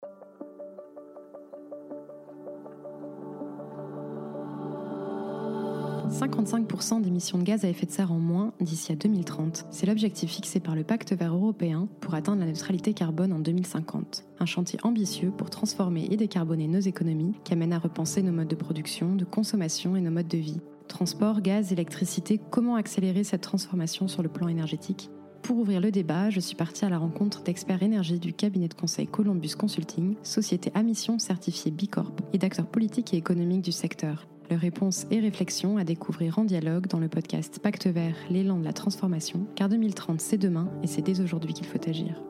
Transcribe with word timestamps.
«55% 6.10 7.02
d'émissions 7.02 7.38
de 7.38 7.44
gaz 7.44 7.64
à 7.64 7.68
effet 7.68 7.86
de 7.86 7.92
serre 7.92 8.12
en 8.12 8.18
moins 8.18 8.52
d'ici 8.60 8.92
à 8.92 8.96
2030. 8.96 9.66
C'est 9.70 9.86
l'objectif 9.86 10.30
fixé 10.30 10.58
par 10.58 10.74
le 10.74 10.82
Pacte 10.82 11.12
vert 11.12 11.34
européen 11.34 11.88
pour 12.00 12.14
atteindre 12.14 12.40
la 12.40 12.46
neutralité 12.46 12.94
carbone 12.94 13.32
en 13.32 13.38
2050. 13.38 14.24
Un 14.38 14.46
chantier 14.46 14.78
ambitieux 14.82 15.30
pour 15.30 15.50
transformer 15.50 16.08
et 16.10 16.16
décarboner 16.16 16.66
nos 16.66 16.80
économies 16.80 17.34
qui 17.44 17.52
amène 17.52 17.72
à 17.72 17.78
repenser 17.78 18.22
nos 18.22 18.32
modes 18.32 18.48
de 18.48 18.56
production, 18.56 19.14
de 19.14 19.24
consommation 19.24 19.96
et 19.96 20.00
nos 20.00 20.10
modes 20.10 20.28
de 20.28 20.38
vie. 20.38 20.60
Transport, 20.88 21.42
gaz, 21.42 21.72
électricité, 21.72 22.40
comment 22.50 22.74
accélérer 22.74 23.22
cette 23.22 23.42
transformation 23.42 24.08
sur 24.08 24.22
le 24.22 24.28
plan 24.28 24.48
énergétique? 24.48 25.10
Pour 25.42 25.58
ouvrir 25.58 25.80
le 25.80 25.90
débat, 25.90 26.30
je 26.30 26.40
suis 26.40 26.56
partie 26.56 26.84
à 26.84 26.88
la 26.88 26.98
rencontre 26.98 27.42
d'experts 27.42 27.82
énergie 27.82 28.18
du 28.18 28.32
cabinet 28.32 28.68
de 28.68 28.74
conseil 28.74 29.06
Columbus 29.06 29.54
Consulting, 29.58 30.14
société 30.22 30.70
à 30.74 30.82
mission 30.82 31.18
certifiée 31.18 31.70
B 31.70 31.88
Corp, 31.90 32.20
et 32.32 32.38
d'acteurs 32.38 32.66
politiques 32.66 33.14
et 33.14 33.16
économiques 33.16 33.62
du 33.62 33.72
secteur. 33.72 34.26
Leurs 34.50 34.60
réponses 34.60 35.06
et 35.10 35.20
réflexions 35.20 35.76
à 35.76 35.84
découvrir 35.84 36.38
en 36.38 36.44
dialogue 36.44 36.88
dans 36.88 36.98
le 36.98 37.08
podcast 37.08 37.60
Pacte 37.60 37.86
vert, 37.86 38.16
l'élan 38.30 38.58
de 38.58 38.64
la 38.64 38.72
transformation, 38.72 39.46
car 39.54 39.68
2030 39.68 40.20
c'est 40.20 40.38
demain 40.38 40.68
et 40.82 40.86
c'est 40.86 41.02
dès 41.02 41.20
aujourd'hui 41.20 41.52
qu'il 41.52 41.66
faut 41.66 41.88
agir. 41.88 42.20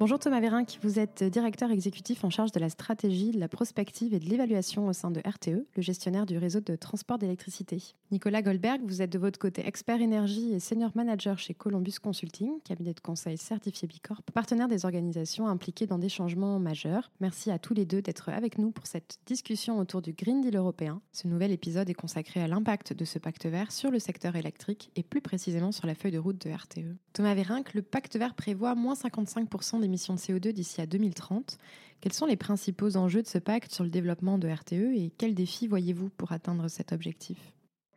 Bonjour 0.00 0.20
Thomas 0.20 0.38
Vérinck, 0.38 0.78
vous 0.82 1.00
êtes 1.00 1.24
directeur 1.24 1.72
exécutif 1.72 2.22
en 2.22 2.30
charge 2.30 2.52
de 2.52 2.60
la 2.60 2.68
stratégie, 2.68 3.32
de 3.32 3.40
la 3.40 3.48
prospective 3.48 4.14
et 4.14 4.20
de 4.20 4.26
l'évaluation 4.26 4.86
au 4.86 4.92
sein 4.92 5.10
de 5.10 5.18
RTE, 5.18 5.66
le 5.74 5.82
gestionnaire 5.82 6.24
du 6.24 6.38
réseau 6.38 6.60
de 6.60 6.76
transport 6.76 7.18
d'électricité. 7.18 7.82
Nicolas 8.12 8.40
Goldberg, 8.40 8.80
vous 8.84 9.02
êtes 9.02 9.10
de 9.10 9.18
votre 9.18 9.40
côté 9.40 9.66
expert 9.66 10.00
énergie 10.00 10.52
et 10.52 10.60
senior 10.60 10.92
manager 10.94 11.40
chez 11.40 11.52
Columbus 11.52 11.94
Consulting, 12.00 12.60
cabinet 12.62 12.94
de 12.94 13.00
conseil 13.00 13.36
certifié 13.38 13.88
Bicorp, 13.88 14.22
partenaire 14.32 14.68
des 14.68 14.84
organisations 14.84 15.48
impliquées 15.48 15.88
dans 15.88 15.98
des 15.98 16.08
changements 16.08 16.60
majeurs. 16.60 17.10
Merci 17.18 17.50
à 17.50 17.58
tous 17.58 17.74
les 17.74 17.84
deux 17.84 18.00
d'être 18.00 18.28
avec 18.28 18.56
nous 18.58 18.70
pour 18.70 18.86
cette 18.86 19.18
discussion 19.26 19.80
autour 19.80 20.00
du 20.00 20.12
Green 20.12 20.40
Deal 20.42 20.54
européen. 20.54 21.00
Ce 21.10 21.26
nouvel 21.26 21.50
épisode 21.50 21.90
est 21.90 21.94
consacré 21.94 22.40
à 22.40 22.46
l'impact 22.46 22.92
de 22.92 23.04
ce 23.04 23.18
pacte 23.18 23.46
vert 23.46 23.72
sur 23.72 23.90
le 23.90 23.98
secteur 23.98 24.36
électrique 24.36 24.92
et 24.94 25.02
plus 25.02 25.22
précisément 25.22 25.72
sur 25.72 25.88
la 25.88 25.96
feuille 25.96 26.12
de 26.12 26.18
route 26.18 26.40
de 26.40 26.52
RTE. 26.52 26.94
Thomas 27.14 27.34
Vérinck, 27.34 27.74
le 27.74 27.82
pacte 27.82 28.16
vert 28.16 28.34
prévoit 28.34 28.76
moins 28.76 28.94
55% 28.94 29.87
d'émissions 29.88 30.14
de 30.14 30.20
CO2 30.20 30.52
d'ici 30.52 30.82
à 30.82 30.86
2030. 30.86 31.58
Quels 32.00 32.12
sont 32.12 32.26
les 32.26 32.36
principaux 32.36 32.96
enjeux 32.96 33.22
de 33.22 33.26
ce 33.26 33.38
pacte 33.38 33.72
sur 33.72 33.84
le 33.84 33.90
développement 33.90 34.38
de 34.38 34.46
RTE 34.46 34.94
et 34.94 35.10
quels 35.16 35.34
défis 35.34 35.66
voyez-vous 35.66 36.10
pour 36.10 36.32
atteindre 36.32 36.68
cet 36.68 36.92
objectif? 36.92 37.38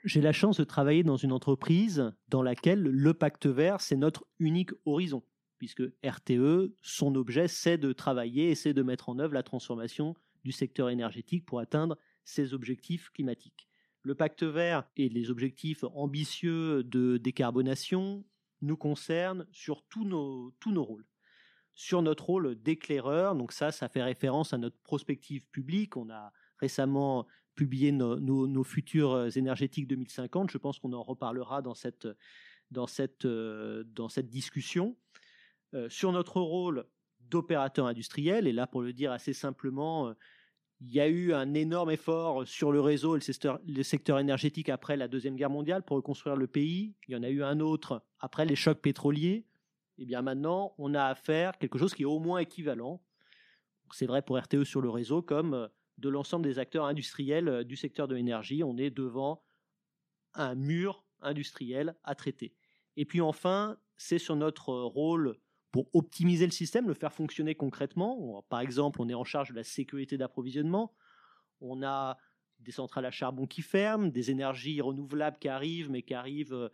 J'ai 0.05 0.21
la 0.21 0.31
chance 0.31 0.57
de 0.57 0.63
travailler 0.63 1.03
dans 1.03 1.17
une 1.17 1.33
entreprise 1.33 2.11
dans 2.29 2.41
laquelle 2.41 2.81
le 2.81 3.13
pacte 3.13 3.45
vert, 3.45 3.81
c'est 3.81 3.97
notre 3.97 4.25
unique 4.39 4.71
horizon, 4.85 5.21
puisque 5.59 5.83
RTE, 6.03 6.73
son 6.81 7.13
objet, 7.15 7.47
c'est 7.47 7.77
de 7.77 7.93
travailler 7.93 8.49
et 8.49 8.55
c'est 8.55 8.73
de 8.73 8.81
mettre 8.81 9.09
en 9.09 9.19
œuvre 9.19 9.33
la 9.33 9.43
transformation 9.43 10.15
du 10.43 10.51
secteur 10.51 10.89
énergétique 10.89 11.45
pour 11.45 11.59
atteindre 11.59 11.97
ses 12.23 12.53
objectifs 12.53 13.09
climatiques. 13.11 13.67
Le 14.01 14.15
pacte 14.15 14.43
vert 14.43 14.85
et 14.95 15.09
les 15.09 15.29
objectifs 15.29 15.83
ambitieux 15.93 16.83
de 16.83 17.17
décarbonation 17.17 18.23
nous 18.61 18.77
concerne 18.77 19.45
sur 19.51 19.83
tous 19.83 20.05
nos, 20.05 20.51
tous 20.59 20.71
nos 20.71 20.83
rôles. 20.83 21.05
Sur 21.81 22.03
notre 22.03 22.25
rôle 22.25 22.61
d'éclaireur, 22.61 23.33
donc 23.33 23.51
ça, 23.51 23.71
ça 23.71 23.89
fait 23.89 24.03
référence 24.03 24.53
à 24.53 24.59
notre 24.59 24.77
prospective 24.83 25.43
publique. 25.47 25.97
On 25.97 26.11
a 26.11 26.31
récemment 26.59 27.25
publié 27.55 27.91
nos, 27.91 28.63
futurs 28.63 29.35
énergétiques 29.35 29.87
2050. 29.87 30.51
Je 30.51 30.59
pense 30.59 30.77
qu'on 30.77 30.93
en 30.93 31.01
reparlera 31.01 31.63
dans 31.63 31.73
cette, 31.73 32.07
cette 32.85 34.29
discussion. 34.29 34.95
Euh, 35.73 35.89
sur 35.89 36.11
notre 36.11 36.39
rôle 36.39 36.85
d'opérateur 37.19 37.87
industriel, 37.87 38.45
et 38.45 38.53
là 38.53 38.67
pour 38.67 38.83
le 38.83 38.93
dire 38.93 39.11
assez 39.11 39.33
simplement, 39.33 40.13
il 40.81 40.91
y 40.91 40.99
a 40.99 41.07
eu 41.07 41.33
un 41.33 41.55
énorme 41.55 41.89
effort 41.89 42.47
sur 42.47 42.71
le 42.71 42.79
réseau 42.79 43.17
et 43.17 43.21
le 43.67 43.83
secteur, 43.83 44.19
énergétique 44.19 44.69
après 44.69 44.97
la 44.97 45.07
Deuxième 45.07 45.35
Guerre 45.35 45.49
mondiale 45.49 45.81
pour 45.81 45.97
reconstruire 45.97 46.35
le 46.35 46.45
pays. 46.45 46.93
Il 47.07 47.13
y 47.13 47.15
en 47.15 47.23
a 47.23 47.29
eu 47.29 47.41
un 47.41 47.59
autre 47.59 48.03
après 48.19 48.45
les 48.45 48.55
chocs 48.55 48.81
pétroliers. 48.81 49.47
Eh 49.97 50.05
bien 50.05 50.21
maintenant, 50.21 50.73
on 50.77 50.93
a 50.93 51.05
affaire 51.05 51.49
à 51.49 51.53
quelque 51.53 51.77
chose 51.77 51.93
qui 51.93 52.03
est 52.03 52.05
au 52.05 52.19
moins 52.19 52.39
équivalent. 52.39 53.01
C'est 53.91 54.05
vrai 54.05 54.21
pour 54.21 54.37
RTE 54.37 54.63
sur 54.63 54.81
le 54.81 54.89
réseau 54.89 55.21
comme 55.21 55.53
euh, 55.53 55.67
de 55.97 56.09
l'ensemble 56.09 56.45
des 56.45 56.59
acteurs 56.59 56.85
industriels 56.85 57.47
euh, 57.47 57.63
du 57.63 57.75
secteur 57.75 58.07
de 58.07 58.15
l'énergie. 58.15 58.63
On 58.63 58.77
est 58.77 58.89
devant 58.89 59.43
un 60.33 60.55
mur 60.55 61.03
industriel 61.21 61.95
à 62.03 62.15
traiter. 62.15 62.55
Et 62.97 63.05
puis 63.05 63.21
enfin, 63.21 63.77
c'est 63.97 64.17
sur 64.17 64.35
notre 64.35 64.73
rôle 64.73 65.37
pour 65.71 65.87
optimiser 65.93 66.45
le 66.45 66.51
système, 66.51 66.87
le 66.87 66.93
faire 66.93 67.13
fonctionner 67.13 67.55
concrètement. 67.55 68.43
Par 68.49 68.59
exemple, 68.59 69.01
on 69.01 69.07
est 69.07 69.13
en 69.13 69.23
charge 69.23 69.49
de 69.49 69.55
la 69.55 69.63
sécurité 69.63 70.17
d'approvisionnement. 70.17 70.93
On 71.61 71.83
a 71.83 72.17
des 72.59 72.71
centrales 72.71 73.05
à 73.05 73.11
charbon 73.11 73.47
qui 73.47 73.61
ferment, 73.61 74.07
des 74.07 74.31
énergies 74.31 74.81
renouvelables 74.81 75.37
qui 75.39 75.47
arrivent, 75.47 75.89
mais 75.89 76.01
qui 76.01 76.13
arrivent 76.13 76.53
euh, 76.53 76.69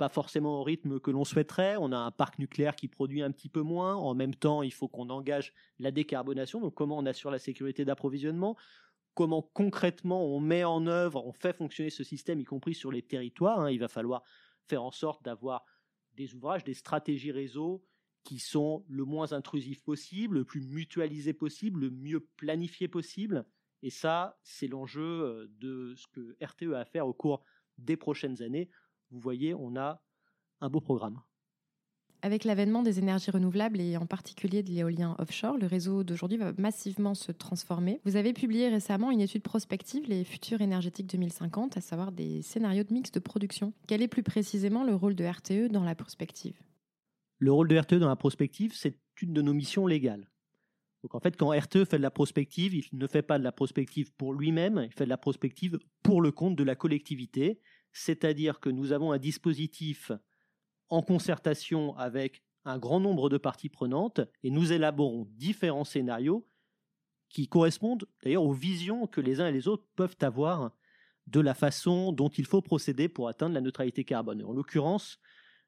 pas 0.00 0.08
forcément 0.08 0.60
au 0.60 0.62
rythme 0.62 0.98
que 0.98 1.10
l'on 1.10 1.26
souhaiterait. 1.26 1.76
On 1.78 1.92
a 1.92 1.98
un 1.98 2.10
parc 2.10 2.38
nucléaire 2.38 2.74
qui 2.74 2.88
produit 2.88 3.20
un 3.20 3.30
petit 3.30 3.50
peu 3.50 3.60
moins. 3.60 3.96
En 3.96 4.14
même 4.14 4.34
temps, 4.34 4.62
il 4.62 4.72
faut 4.72 4.88
qu'on 4.88 5.10
engage 5.10 5.52
la 5.78 5.90
décarbonation. 5.90 6.58
Donc, 6.58 6.72
comment 6.72 6.96
on 6.96 7.04
assure 7.04 7.30
la 7.30 7.38
sécurité 7.38 7.84
d'approvisionnement? 7.84 8.56
Comment 9.12 9.42
concrètement 9.42 10.24
on 10.24 10.40
met 10.40 10.64
en 10.64 10.86
œuvre, 10.86 11.26
on 11.26 11.34
fait 11.34 11.54
fonctionner 11.54 11.90
ce 11.90 12.02
système, 12.02 12.40
y 12.40 12.44
compris 12.44 12.74
sur 12.74 12.90
les 12.90 13.02
territoires. 13.02 13.60
Hein? 13.60 13.70
Il 13.70 13.78
va 13.78 13.88
falloir 13.88 14.22
faire 14.68 14.82
en 14.82 14.90
sorte 14.90 15.22
d'avoir 15.22 15.66
des 16.16 16.34
ouvrages, 16.34 16.64
des 16.64 16.72
stratégies 16.72 17.32
réseau 17.32 17.84
qui 18.24 18.38
sont 18.38 18.86
le 18.88 19.04
moins 19.04 19.34
intrusifs 19.34 19.82
possible, 19.82 20.38
le 20.38 20.44
plus 20.46 20.62
mutualisés 20.62 21.34
possible, 21.34 21.78
le 21.78 21.90
mieux 21.90 22.20
planifiés 22.38 22.88
possible. 22.88 23.44
Et 23.82 23.90
ça, 23.90 24.38
c'est 24.44 24.66
l'enjeu 24.66 25.02
euh, 25.02 25.46
de 25.58 25.94
ce 25.94 26.06
que 26.06 26.38
RTE 26.42 26.72
a 26.72 26.80
à 26.80 26.84
faire 26.86 27.06
au 27.06 27.12
cours 27.12 27.44
des 27.76 27.98
prochaines 27.98 28.40
années. 28.40 28.70
Vous 29.10 29.20
voyez, 29.20 29.54
on 29.54 29.76
a 29.76 30.02
un 30.60 30.68
beau 30.68 30.80
programme. 30.80 31.20
Avec 32.22 32.44
l'avènement 32.44 32.82
des 32.82 32.98
énergies 32.98 33.30
renouvelables 33.30 33.80
et 33.80 33.96
en 33.96 34.04
particulier 34.04 34.62
de 34.62 34.70
l'éolien 34.70 35.16
offshore, 35.18 35.56
le 35.56 35.66
réseau 35.66 36.04
d'aujourd'hui 36.04 36.36
va 36.36 36.52
massivement 36.58 37.14
se 37.14 37.32
transformer. 37.32 38.00
Vous 38.04 38.16
avez 38.16 38.34
publié 38.34 38.68
récemment 38.68 39.10
une 39.10 39.22
étude 39.22 39.42
prospective, 39.42 40.06
les 40.06 40.24
futurs 40.24 40.60
énergétiques 40.60 41.06
2050, 41.06 41.78
à 41.78 41.80
savoir 41.80 42.12
des 42.12 42.42
scénarios 42.42 42.84
de 42.84 42.92
mix 42.92 43.10
de 43.10 43.20
production. 43.20 43.72
Quel 43.86 44.02
est 44.02 44.08
plus 44.08 44.22
précisément 44.22 44.84
le 44.84 44.94
rôle 44.94 45.14
de 45.14 45.24
RTE 45.24 45.72
dans 45.72 45.82
la 45.82 45.94
prospective? 45.94 46.60
Le 47.38 47.52
rôle 47.52 47.68
de 47.68 47.78
RTE 47.78 47.94
dans 47.94 48.08
la 48.08 48.16
prospective, 48.16 48.74
c'est 48.74 48.98
une 49.22 49.32
de 49.32 49.40
nos 49.40 49.54
missions 49.54 49.86
légales. 49.86 50.30
Donc 51.02 51.14
en 51.14 51.20
fait, 51.20 51.36
quand 51.38 51.48
RTE 51.48 51.86
fait 51.86 51.96
de 51.96 52.02
la 52.02 52.10
prospective, 52.10 52.74
il 52.74 52.84
ne 52.92 53.06
fait 53.06 53.22
pas 53.22 53.38
de 53.38 53.44
la 53.44 53.52
prospective 53.52 54.12
pour 54.12 54.34
lui-même, 54.34 54.82
il 54.84 54.92
fait 54.92 55.04
de 55.04 55.08
la 55.08 55.16
prospective 55.16 55.78
pour 56.02 56.20
le 56.20 56.32
compte 56.32 56.56
de 56.56 56.64
la 56.64 56.74
collectivité, 56.74 57.60
c'est-à-dire 57.92 58.60
que 58.60 58.70
nous 58.70 58.92
avons 58.92 59.12
un 59.12 59.18
dispositif 59.18 60.12
en 60.88 61.02
concertation 61.02 61.96
avec 61.96 62.42
un 62.64 62.78
grand 62.78 63.00
nombre 63.00 63.28
de 63.28 63.38
parties 63.38 63.68
prenantes 63.68 64.20
et 64.42 64.50
nous 64.50 64.72
élaborons 64.72 65.26
différents 65.32 65.84
scénarios 65.84 66.46
qui 67.28 67.48
correspondent 67.48 68.06
d'ailleurs 68.22 68.42
aux 68.42 68.52
visions 68.52 69.06
que 69.06 69.20
les 69.20 69.40
uns 69.40 69.46
et 69.46 69.52
les 69.52 69.68
autres 69.68 69.86
peuvent 69.96 70.16
avoir 70.20 70.72
de 71.26 71.40
la 71.40 71.54
façon 71.54 72.12
dont 72.12 72.28
il 72.28 72.44
faut 72.44 72.60
procéder 72.60 73.08
pour 73.08 73.28
atteindre 73.28 73.54
la 73.54 73.60
neutralité 73.60 74.04
carbone. 74.04 74.42
En 74.42 74.52
l'occurrence, 74.52 75.20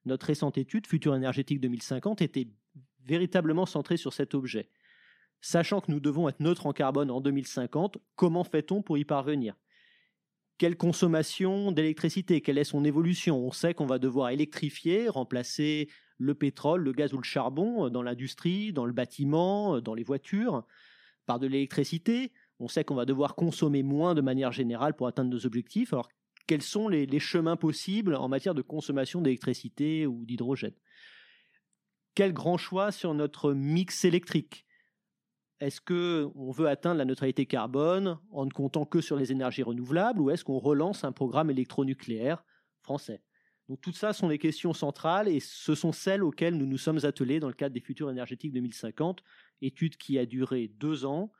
notre 0.04 0.26
récente 0.26 0.58
étude, 0.58 0.86
Futur 0.86 1.14
énergétique 1.14 1.60
2050, 1.60 2.20
était 2.20 2.48
véritablement 3.04 3.66
centrée 3.66 3.96
sur 3.96 4.12
cet 4.12 4.34
objet. 4.34 4.70
Sachant 5.40 5.80
que 5.80 5.90
nous 5.90 6.00
devons 6.00 6.28
être 6.28 6.40
neutres 6.40 6.66
en 6.66 6.72
carbone 6.72 7.10
en 7.10 7.20
2050, 7.20 7.98
comment 8.16 8.44
fait-on 8.44 8.82
pour 8.82 8.98
y 8.98 9.04
parvenir? 9.04 9.54
Quelle 10.58 10.76
consommation 10.76 11.72
d'électricité 11.72 12.40
Quelle 12.40 12.58
est 12.58 12.64
son 12.64 12.84
évolution 12.84 13.38
On 13.38 13.52
sait 13.52 13.74
qu'on 13.74 13.86
va 13.86 13.98
devoir 13.98 14.30
électrifier, 14.30 15.08
remplacer 15.08 15.88
le 16.18 16.34
pétrole, 16.34 16.82
le 16.82 16.92
gaz 16.92 17.12
ou 17.14 17.18
le 17.18 17.24
charbon 17.24 17.88
dans 17.88 18.02
l'industrie, 18.02 18.72
dans 18.72 18.86
le 18.86 18.92
bâtiment, 18.92 19.80
dans 19.80 19.94
les 19.94 20.04
voitures, 20.04 20.64
par 21.26 21.40
de 21.40 21.46
l'électricité. 21.46 22.32
On 22.60 22.68
sait 22.68 22.84
qu'on 22.84 22.94
va 22.94 23.06
devoir 23.06 23.34
consommer 23.34 23.82
moins 23.82 24.14
de 24.14 24.20
manière 24.20 24.52
générale 24.52 24.94
pour 24.94 25.08
atteindre 25.08 25.30
nos 25.30 25.46
objectifs. 25.46 25.92
Alors 25.92 26.08
quels 26.46 26.62
sont 26.62 26.88
les, 26.88 27.18
chemins 27.18 27.56
possibles 27.56 28.14
en 28.14 28.28
matière 28.28 28.54
de 28.54 28.62
consommation 28.62 29.20
d'électricité 29.20 30.06
ou 30.06 30.24
d'hydrogène? 30.24 30.74
Quel 32.14 32.32
grand 32.32 32.58
choix 32.58 32.92
sur 32.92 33.14
notre 33.14 33.52
mix 33.52 34.04
électrique? 34.04 34.66
Est-ce 35.62 35.80
qu'on 35.80 36.50
veut 36.50 36.66
atteindre 36.66 36.98
la 36.98 37.04
neutralité 37.04 37.46
carbone 37.46 38.18
en 38.32 38.46
ne 38.46 38.50
comptant 38.50 38.84
que 38.84 39.00
sur 39.00 39.14
les 39.14 39.30
énergies 39.30 39.62
renouvelables 39.62 40.20
ou 40.20 40.28
est-ce 40.28 40.42
qu'on 40.42 40.58
relance 40.58 41.04
un 41.04 41.12
programme 41.12 41.50
électronucléaire 41.50 42.44
français? 42.80 43.22
Donc 43.68 43.80
tout 43.80 43.92
ça 43.92 44.12
sont 44.12 44.26
les 44.26 44.38
questions 44.38 44.72
centrales 44.72 45.28
et 45.28 45.38
ce 45.38 45.76
sont 45.76 45.92
celles 45.92 46.24
auxquelles 46.24 46.56
nous 46.56 46.66
nous 46.66 46.78
sommes 46.78 47.04
attelés 47.04 47.38
dans 47.38 47.46
le 47.46 47.54
cadre 47.54 47.74
des 47.74 47.80
futurs 47.80 48.10
énergétiques 48.10 48.52
2050, 48.52 49.22
étude 49.60 49.96
qui 49.98 50.18
a 50.18 50.26
duré 50.26 50.66
deux 50.66 51.04
ans, 51.04 51.30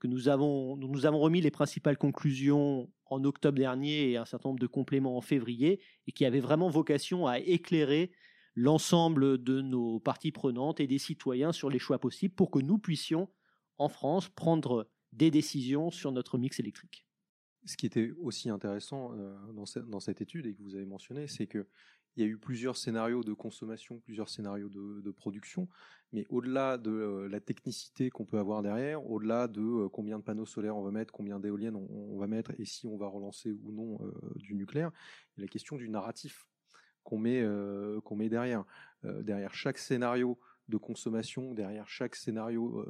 que 0.00 0.06
nous 0.06 0.28
avons, 0.28 0.76
nous 0.76 1.06
avons 1.06 1.20
remis 1.20 1.40
les 1.40 1.50
principales 1.50 1.96
conclusions 1.96 2.92
en 3.06 3.24
octobre 3.24 3.56
dernier 3.56 4.10
et 4.10 4.16
un 4.18 4.26
certain 4.26 4.50
nombre 4.50 4.60
de 4.60 4.66
compléments 4.66 5.16
en 5.16 5.22
février, 5.22 5.80
et 6.06 6.12
qui 6.12 6.26
avait 6.26 6.40
vraiment 6.40 6.68
vocation 6.68 7.26
à 7.26 7.38
éclairer 7.38 8.12
l'ensemble 8.54 9.42
de 9.42 9.62
nos 9.62 9.98
parties 9.98 10.30
prenantes 10.30 10.78
et 10.78 10.86
des 10.86 10.98
citoyens 10.98 11.52
sur 11.52 11.70
les 11.70 11.78
choix 11.78 11.98
possibles 11.98 12.34
pour 12.34 12.50
que 12.50 12.58
nous 12.58 12.76
puissions, 12.76 13.30
en 13.82 13.88
France, 13.88 14.28
prendre 14.28 14.88
des 15.12 15.30
décisions 15.30 15.90
sur 15.90 16.12
notre 16.12 16.38
mix 16.38 16.60
électrique. 16.60 17.06
Ce 17.64 17.76
qui 17.76 17.86
était 17.86 18.12
aussi 18.20 18.48
intéressant 18.48 19.12
euh, 19.14 19.36
dans, 19.52 20.00
cette 20.00 20.20
étude 20.20 20.46
et 20.46 20.54
que 20.54 20.62
vous 20.62 20.74
avez 20.74 20.86
mentionné, 20.86 21.28
c'est 21.28 21.46
qu'il 21.46 21.66
y 22.16 22.22
a 22.22 22.26
eu 22.26 22.38
plusieurs 22.38 22.76
scénarios 22.76 23.22
de 23.22 23.32
consommation, 23.32 24.00
plusieurs 24.00 24.28
scénarios 24.28 24.68
de, 24.68 25.10
production, 25.10 25.68
mais 26.12 26.26
au-delà 26.28 26.76
de 26.78 26.90
euh, 26.90 27.28
la 27.28 27.40
technicité 27.40 28.10
qu'on 28.10 28.24
peut 28.24 28.38
avoir 28.38 28.62
derrière, 28.62 29.08
au-delà 29.08 29.46
de 29.46 29.60
euh, 29.60 29.88
combien 29.88 30.18
de 30.18 30.24
panneaux 30.24 30.46
solaires 30.46 30.76
on 30.76 30.82
va 30.82 30.90
mettre, 30.90 31.12
combien 31.12 31.38
d'éoliennes 31.38 31.76
on, 31.76 32.18
va 32.18 32.26
mettre 32.26 32.52
et 32.58 32.64
si 32.64 32.86
on 32.86 32.96
va 32.96 33.06
relancer 33.06 33.52
ou 33.52 33.72
non 33.72 33.98
du 34.36 34.54
nucléaire, 34.54 34.90
la 35.36 35.46
question 35.46 35.76
du 35.76 35.88
narratif 35.88 36.46
qu'on 37.04 37.18
met, 37.18 37.44
qu'on 38.04 38.16
met 38.16 38.28
derrière. 38.28 38.64
derrière 39.02 39.54
chaque 39.54 39.78
scénario 39.78 40.38
de 40.68 40.76
consommation, 40.76 41.54
derrière 41.54 41.88
chaque 41.88 42.16
scénario 42.16 42.84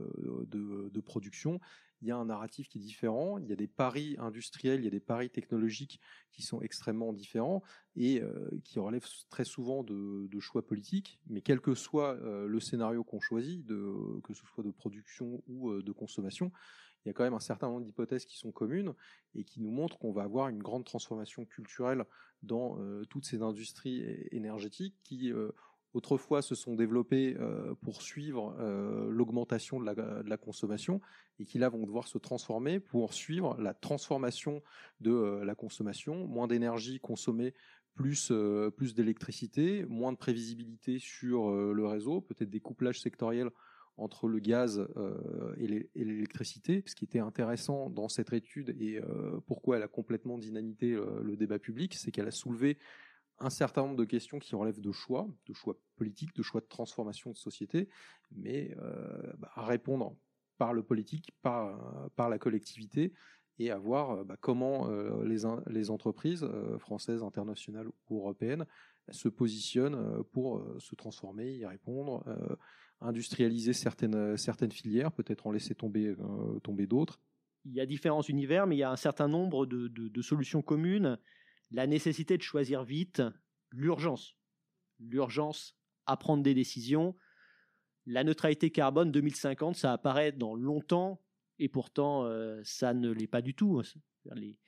de, 0.47 1.01
production, 1.01 1.61
il 2.03 2.09
y 2.09 2.11
a 2.11 2.17
un 2.17 2.27
narratif 2.27 2.69
qui 2.69 2.79
est 2.79 2.81
différent, 2.81 3.39
il 3.39 3.47
y 3.47 3.53
a 3.53 3.57
des 3.57 3.69
paris 3.69 4.17
industriels, 4.19 4.81
il 4.81 4.85
y 4.85 4.89
a 4.89 4.91
des 4.91 5.01
paris 5.01 5.31
technologiques 5.31 6.01
qui 6.33 6.43
sont 6.43 6.61
extrêmement 6.61 7.13
différents 7.13 7.63
et 7.95 8.21
euh, 8.21 8.51
qui 8.65 8.81
relèvent 8.81 9.07
très 9.31 9.45
souvent 9.45 9.85
de, 9.85 10.29
choix 10.41 10.67
politiques. 10.67 11.21
Mais 11.29 11.41
quel 11.41 11.61
que 11.61 11.75
soit 11.75 12.15
euh, 12.17 12.49
le 12.49 12.59
scénario 12.59 13.05
qu'on 13.05 13.21
choisit, 13.21 13.65
que 13.69 14.35
ce 14.35 14.45
soit 14.47 14.65
de 14.65 14.73
production 14.73 15.43
ou 15.47 15.71
euh, 15.71 15.83
de 15.83 15.93
consommation, 15.93 16.51
il 17.05 17.09
y 17.09 17.11
a 17.11 17.13
quand 17.13 17.25
même 17.25 17.35
un 17.35 17.41
certain 17.41 17.69
nombre 17.69 17.85
d'hypothèses 17.85 18.25
qui 18.25 18.37
sont 18.37 18.51
communes 18.51 18.95
et 19.37 19.45
qui 19.45 19.61
nous 19.61 19.71
montrent 19.71 19.99
qu'on 19.99 20.13
va 20.13 20.23
avoir 20.23 20.49
une 20.49 20.63
grande 20.63 20.85
transformation 20.85 21.45
culturelle 21.45 22.05
dans 22.43 22.79
toutes 23.09 23.25
ces 23.25 23.43
industries 23.43 24.05
énergétiques 24.31 24.95
qui 25.03 25.33
autrefois 25.95 26.43
se 26.43 26.55
sont 26.55 26.75
développés 26.75 27.37
euh, 27.39 27.75
pour 27.83 28.03
suivre 28.03 28.57
euh, 28.59 29.09
l'augmentation 29.11 29.81
de 29.81 29.87
la, 29.87 30.37
consommation 30.37 31.01
et 31.39 31.45
qui 31.45 31.59
là 31.59 31.69
vont 31.69 31.85
devoir 31.85 32.09
se 32.09 32.19
transformer 32.19 32.81
pour 32.81 33.13
suivre 33.13 33.57
la 33.61 33.75
transformation 33.75 34.63
de 35.01 35.11
euh, 35.11 35.45
la 35.45 35.55
consommation, 35.55 36.27
moins 36.27 36.47
d'énergie 36.47 36.99
consommée, 37.01 37.55
plus, 37.95 38.33
plus 38.75 38.95
d'électricité, 38.95 39.85
moins 39.85 40.13
de 40.13 40.17
prévisibilité 40.17 40.99
sur 40.99 41.51
le 41.51 41.87
réseau, 41.87 42.23
peut-être 42.23 42.49
des 42.49 42.59
couplages 42.59 43.03
sectoriels 43.03 43.51
entre 43.99 44.29
le 44.29 44.39
gaz 44.39 44.89
et 45.59 45.67
l'électricité. 45.95 46.83
Ce 46.87 46.95
qui 46.95 47.05
était 47.05 47.19
intéressant 47.19 47.91
dans 47.91 48.09
cette 48.09 48.33
étude 48.33 48.75
et 48.81 48.99
pourquoi 49.47 49.77
elle 49.77 49.83
a 49.83 49.89
complètement 49.89 50.39
dynamité 50.39 50.99
le 51.23 51.37
débat 51.37 51.59
public, 51.59 51.93
c'est 51.93 52.11
qu'elle 52.11 52.29
a 52.29 52.31
soulevé 52.31 52.79
un 53.39 53.51
certain 53.51 53.83
nombre 53.83 53.97
de 53.97 54.05
questions 54.05 54.39
qui 54.39 54.55
relèvent 54.55 54.81
de 54.81 54.93
choix, 54.93 55.29
de 55.47 55.53
choix 55.53 55.77
politiques, 55.97 56.35
de 56.35 56.43
choix 56.43 56.61
de 56.61 56.67
transformation 56.67 57.31
de 57.31 57.37
société, 57.37 57.89
mais 58.31 58.75
euh, 58.81 59.33
bah, 59.39 59.51
à 59.55 59.67
répondre 59.67 60.17
par 60.59 60.73
le 60.73 60.83
politique, 60.83 61.33
par, 61.43 62.11
par 62.15 62.29
la 62.29 62.39
collectivité, 62.39 63.13
et 63.59 63.71
à 63.71 63.79
voir 63.79 64.11
euh, 64.11 64.25
bah, 64.25 64.37
comment 64.41 64.89
euh, 64.89 65.25
les, 65.25 65.91
entreprises 65.91 66.49
françaises, 66.79 67.23
internationales 67.23 67.89
ou 68.09 68.19
européennes 68.19 68.67
se 69.11 69.29
positionnent 69.29 70.23
pour 70.33 70.65
se 70.79 70.95
transformer, 70.95 71.53
y 71.53 71.67
répondre, 71.67 72.25
industrialiser 73.01 73.73
certaines, 73.73 74.37
filières, 74.71 75.11
peut-être 75.11 75.49
en 75.49 75.51
laisser 75.51 75.75
tomber, 75.75 76.15
d'autres. 76.87 77.21
Il 77.65 77.73
y 77.73 77.81
a 77.81 77.87
différents 77.87 78.23
univers, 78.23 78.69
mais 78.69 78.77
il 78.77 78.79
y 78.79 78.85
a 78.85 78.93
un 78.93 78.97
certain 78.97 79.27
nombre 79.27 79.67
de 79.67 80.23
solutions 80.23 80.63
communes 80.63 81.19
la 81.73 81.87
nécessité 81.87 82.37
de 82.37 82.43
choisir 82.43 82.85
vite, 82.85 83.23
l'urgence. 83.71 84.37
L'urgence 85.01 85.77
à 86.07 86.17
prendre 86.17 86.43
des 86.43 86.55
décisions. 86.55 87.17
La 88.07 88.25
neutralité 88.25 88.71
carbone 88.71 89.11
2050, 89.11 89.77
ça 89.77 89.93
apparaît 89.93 90.33
dans 90.33 90.55
longtemps 90.55 91.23
et 91.59 91.69
pourtant 91.69 92.25
euh, 92.25 92.61
ça 92.65 92.95
ne 92.95 93.11
l'est 93.11 93.27
pas 93.27 93.43
du 93.43 93.55
tout. 93.55 93.83
Les, 94.35 94.59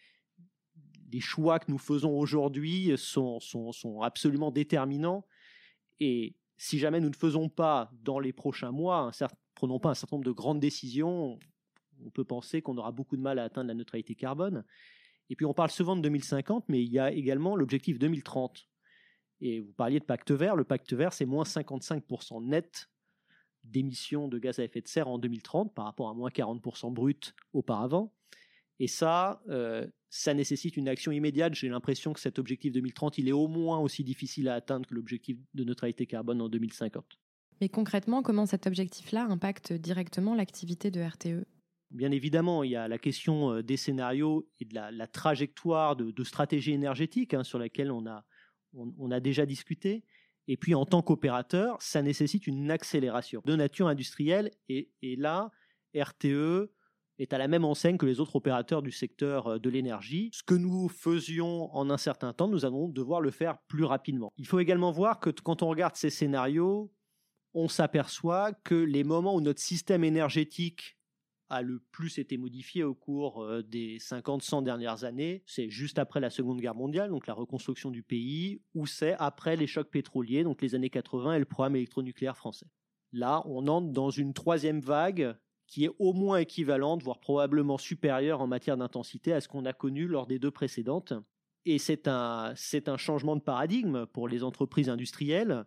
choix 1.21 1.61
que 1.61 1.71
nous 1.71 1.79
faisons 1.79 2.19
aujourd'hui 2.19 2.93
sont, 2.97 3.39
sont, 3.39 4.01
absolument 4.03 4.51
déterminants 4.51 5.25
et 6.01 6.35
si 6.57 6.79
jamais 6.81 7.01
nous 7.01 7.09
ne 7.09 7.15
faisons 7.15 7.49
pas 7.49 7.93
dans 8.03 8.19
les 8.19 8.33
prochains 8.33 8.73
mois, 8.73 9.13
prenons 9.55 9.79
pas 9.79 9.91
un 9.91 9.95
certain 9.95 10.17
nombre 10.17 10.27
de 10.27 10.33
grandes 10.33 10.59
décisions, 10.59 11.39
on 12.05 12.11
peut 12.11 12.25
penser 12.25 12.63
qu'on 12.63 12.77
aura 12.79 12.91
beaucoup 12.91 13.17
de 13.17 13.23
mal 13.23 13.39
à 13.39 13.45
atteindre 13.45 13.69
la 13.69 13.75
neutralité 13.75 14.17
carbone. 14.17 14.65
Et 15.31 15.37
puis 15.37 15.47
on 15.47 15.55
parle 15.55 15.71
souvent 15.71 15.97
de 15.97 16.03
2050, 16.03 16.65
mais 16.69 16.83
il 16.83 16.91
y 16.91 16.99
a 16.99 17.11
également 17.11 17.57
l'objectif 17.57 17.99
2030. 17.99 18.67
Et 19.41 19.61
vous 19.61 19.73
parliez 19.73 19.99
de 19.99 20.05
pacte 20.05 20.31
vert. 20.31 20.57
Le 20.57 20.65
pacte 20.65 20.93
vert, 20.93 21.13
c'est 21.13 21.27
moins 21.27 21.45
55% 21.45 22.45
net 22.45 22.89
d'émissions 23.65 24.29
de 24.29 24.39
gaz 24.39 24.59
à 24.59 24.65
effet 24.65 24.81
de 24.81 24.89
serre 24.89 25.09
en 25.09 25.19
2030 25.19 25.75
par 25.75 25.87
rapport 25.87 26.09
à 26.09 26.15
moins 26.15 26.31
40% 26.31 26.93
brut 26.93 27.35
auparavant. 27.53 28.13
Et 28.81 28.89
ça, 28.89 29.43
euh, 29.49 29.87
ça 30.11 30.35
nécessite 30.35 30.77
une 30.77 30.89
action 30.89 31.13
immédiate. 31.13 31.55
J'ai 31.55 31.69
l'impression 31.69 32.13
que 32.13 32.21
cet 32.21 32.39
objectif 32.39 32.73
2030, 32.73 33.19
il 33.19 33.29
est 33.29 33.33
au 33.33 33.49
moins 33.49 33.79
aussi 33.79 34.05
difficile 34.05 34.49
à 34.49 34.55
atteindre 34.55 34.87
que 34.87 34.95
l'objectif 34.95 35.39
de 35.55 35.65
neutralité 35.65 36.07
carbone 36.07 36.41
en 36.41 36.49
2050. 36.49 37.19
Mais 37.61 37.69
concrètement, 37.69 38.23
comment 38.23 38.47
cet 38.47 38.67
objectif-là 38.67 39.27
impacte 39.27 39.73
directement 39.73 40.35
l'activité 40.35 40.91
de 40.91 41.01
RTE 41.01 41.47
Bien 41.91 42.11
évidemment, 42.11 42.65
il 42.65 42.71
y 42.71 42.77
a 42.77 42.89
la 42.89 42.99
question 42.99 43.53
euh, 43.53 43.63
des 43.63 43.77
scénarios 43.77 44.49
et 44.61 44.65
de 44.65 44.75
la, 44.75 45.07
trajectoire 45.07 45.97
de, 45.97 46.25
stratégie 46.25 46.73
énergétique 46.73 47.35
hein, 47.35 47.45
sur 47.45 47.59
laquelle 47.59 47.93
on 47.93 48.07
a, 48.07 48.25
on, 48.75 49.11
a 49.11 49.21
déjà 49.21 49.47
discuté. 49.47 50.05
Et 50.49 50.57
puis 50.57 50.75
en 50.75 50.85
tant 50.85 51.03
qu'opérateur, 51.03 51.81
ça 51.81 52.03
nécessite 52.03 52.47
une 52.47 52.71
accélération 52.71 53.43
de 53.45 53.57
nature 53.57 53.89
industrielle. 53.89 54.51
Et, 54.69 54.91
et, 55.03 55.17
là, 55.17 55.53
RTE 55.95 56.71
est 57.19 57.33
à 57.33 57.39
la 57.39 57.49
même 57.49 57.65
enseigne 57.65 57.97
que 57.97 58.07
les 58.07 58.19
autres 58.19 58.37
opérateurs 58.37 58.83
du 58.83 58.91
secteur 58.91 59.47
euh, 59.47 59.59
de 59.59 59.71
l'énergie. 59.71 60.31
Ce 60.33 60.43
que 60.43 60.55
nous 60.55 60.89
faisions 60.89 61.75
en 61.75 61.91
un 61.91 61.99
certain 61.99 62.33
temps, 62.33 62.49
nous 62.49 62.65
allons 62.65 62.89
devoir 62.89 63.21
le 63.21 63.31
faire 63.31 63.59
plus 63.69 63.85
rapidement. 63.85 64.33
Il 64.37 64.47
faut 64.47 64.59
également 64.59 64.91
voir 64.91 65.21
que 65.21 65.31
quand 65.31 65.63
on 65.63 65.69
regarde 65.69 65.97
ces 65.97 66.11
scénarios, 66.11 66.93
on 67.55 67.69
s'aperçoit 67.69 68.53
que 68.53 68.75
les 68.75 69.05
moments 69.05 69.37
où 69.37 69.41
notre 69.41 69.61
système 69.61 70.03
énergétique 70.03 70.97
a 71.51 71.63
le 71.63 71.81
plus 71.93 72.19
été 72.19 72.37
modifié 72.37 72.85
au 72.85 72.95
cours 72.95 73.43
euh, 73.43 73.63
des 73.63 73.99
50-100 73.99 74.63
dernières 74.63 75.05
années, 75.05 75.43
c'est 75.47 75.69
juste 75.69 75.99
après 75.99 76.21
la 76.21 76.31
Seconde 76.31 76.61
Guerre 76.61 76.75
mondiale, 76.75 77.11
donc 77.11 77.27
la 77.27 77.35
reconstruction 77.35 77.91
du 77.91 78.03
pays, 78.03 78.63
ou 78.75 78.87
c'est 78.87 79.15
après 79.19 79.57
les 79.57 79.67
chocs 79.67 79.91
pétroliers, 79.91 80.45
donc 80.45 80.63
les 80.63 80.75
années 80.75 80.91
80 80.91 81.35
et 81.35 81.39
le 81.39 81.45
programme 81.45 81.77
électronucléaire 81.77 82.37
français. 82.37 82.67
Là, 83.13 83.43
on 83.47 83.69
entre 83.69 83.93
dans 83.93 84.11
une 84.11 84.35
troisième 84.35 84.81
vague 84.81 85.37
qui 85.67 85.85
est 85.85 85.91
au 85.99 86.13
moins 86.13 86.39
équivalente, 86.39 87.03
voire 87.03 87.21
probablement 87.21 87.79
supérieure 87.79 88.41
en 88.41 88.47
matière 88.47 88.77
d'intensité 88.77 89.33
à 89.33 89.41
ce 89.41 89.49
qu'on 89.49 89.65
a 89.65 89.73
connu 89.73 90.07
lors 90.07 90.27
des 90.27 90.39
deux 90.39 90.51
précédentes. 90.51 91.15
Et 91.65 91.79
c'est 91.79 92.09
un, 92.09 92.55
changement 92.97 93.37
de 93.37 93.41
paradigme 93.41 94.07
pour 94.07 94.29
les 94.29 94.45
entreprises 94.45 94.91
industrielles 94.91 95.65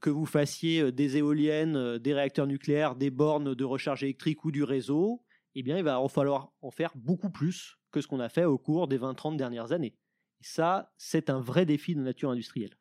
que 0.00 0.10
vous 0.10 0.26
fassiez 0.26 0.80
euh, 0.80 0.92
des 0.92 1.16
éoliennes, 1.16 1.76
euh, 1.76 1.98
des 1.98 2.14
réacteurs 2.14 2.46
nucléaires, 2.46 2.94
des 2.94 3.10
bornes 3.10 3.54
de 3.54 3.64
recharge 3.64 4.04
électrique 4.04 4.44
ou 4.44 4.52
du 4.52 4.62
réseau, 4.62 5.22
eh 5.56 5.62
bien, 5.62 5.76
il 5.76 5.84
va 5.84 6.00
falloir 6.08 6.52
en 6.62 6.70
faire 6.70 6.92
beaucoup 6.94 7.30
plus 7.30 7.78
que 7.90 8.00
ce 8.00 8.06
qu'on 8.06 8.20
a 8.20 8.28
fait 8.28 8.44
au 8.44 8.58
cours 8.58 8.88
des 8.88 8.98
20-30 8.98 9.36
dernières 9.36 9.72
années. 9.72 9.96
Et 10.40 10.44
ça, 10.44 10.92
c'est 10.96 11.30
un 11.30 11.40
vrai 11.40 11.64
défi 11.66 11.94
de 11.94 12.00
nature 12.00 12.30
industrielle. 12.30 12.76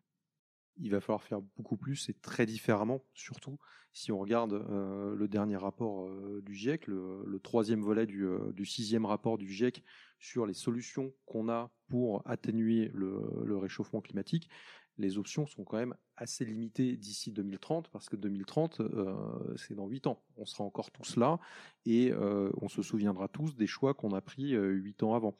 Il 0.77 0.89
va 0.89 1.01
falloir 1.01 1.23
faire 1.23 1.41
beaucoup 1.55 1.77
plus 1.77 2.09
et 2.09 2.13
très 2.13 2.47
différemment, 2.47 3.03
surtout 3.13 3.59
si 3.95 4.11
on 4.11 4.17
regarde 4.17 4.53
le 4.53 5.27
dernier 5.27 5.55
rapport 5.55 6.09
du 6.41 6.55
GIEC, 6.55 6.87
le, 6.87 7.39
troisième 7.43 7.83
volet 7.83 8.07
du, 8.07 8.65
sixième 8.65 9.05
rapport 9.05 9.37
du 9.37 9.47
GIEC 9.47 9.83
sur 10.17 10.47
les 10.47 10.55
solutions 10.55 11.13
qu'on 11.27 11.47
a 11.47 11.71
pour 11.89 12.27
atténuer 12.27 12.89
le 12.95 13.55
réchauffement 13.55 14.01
climatique 14.01 14.49
les 14.97 15.17
options 15.17 15.47
sont 15.47 15.63
quand 15.63 15.77
même 15.77 15.95
assez 16.17 16.45
limitées 16.45 16.95
d'ici 16.97 17.31
2030, 17.31 17.89
parce 17.89 18.09
que 18.09 18.15
2030, 18.15 18.81
euh, 18.81 19.15
c'est 19.57 19.73
dans 19.73 19.87
8 19.87 20.07
ans. 20.07 20.21
On 20.37 20.45
sera 20.45 20.63
encore 20.63 20.91
tous 20.91 21.15
là, 21.17 21.39
et 21.85 22.11
euh, 22.11 22.51
on 22.61 22.69
se 22.69 22.81
souviendra 22.81 23.27
tous 23.27 23.55
des 23.55 23.67
choix 23.67 23.93
qu'on 23.93 24.11
a 24.11 24.21
pris 24.21 24.51
8 24.51 24.55
euh, 24.55 25.05
ans 25.05 25.15
avant. 25.15 25.35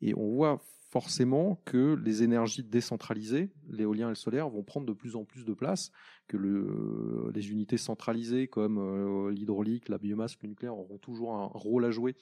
Et 0.00 0.14
on 0.14 0.28
voit 0.34 0.60
forcément 0.90 1.60
que 1.64 1.94
les 2.02 2.22
énergies 2.22 2.62
décentralisées, 2.62 3.50
l'éolien 3.68 4.06
et 4.06 4.10
le 4.10 4.14
solaire, 4.14 4.48
vont 4.48 4.62
prendre 4.62 4.86
de 4.86 4.92
plus 4.92 5.16
en 5.16 5.24
plus 5.24 5.44
de 5.44 5.52
place, 5.52 5.92
que 6.28 6.36
le, 6.36 7.30
les 7.34 7.50
unités 7.50 7.76
centralisées 7.76 8.48
comme 8.48 9.30
l'hydraulique, 9.30 9.88
la 9.88 9.98
biomasse, 9.98 10.36
le 10.42 10.48
nucléaire 10.48 10.76
auront 10.76 10.98
toujours 10.98 11.34
un 11.34 11.46
rôle 11.46 11.84
à 11.84 11.90
jouer, 11.90 12.16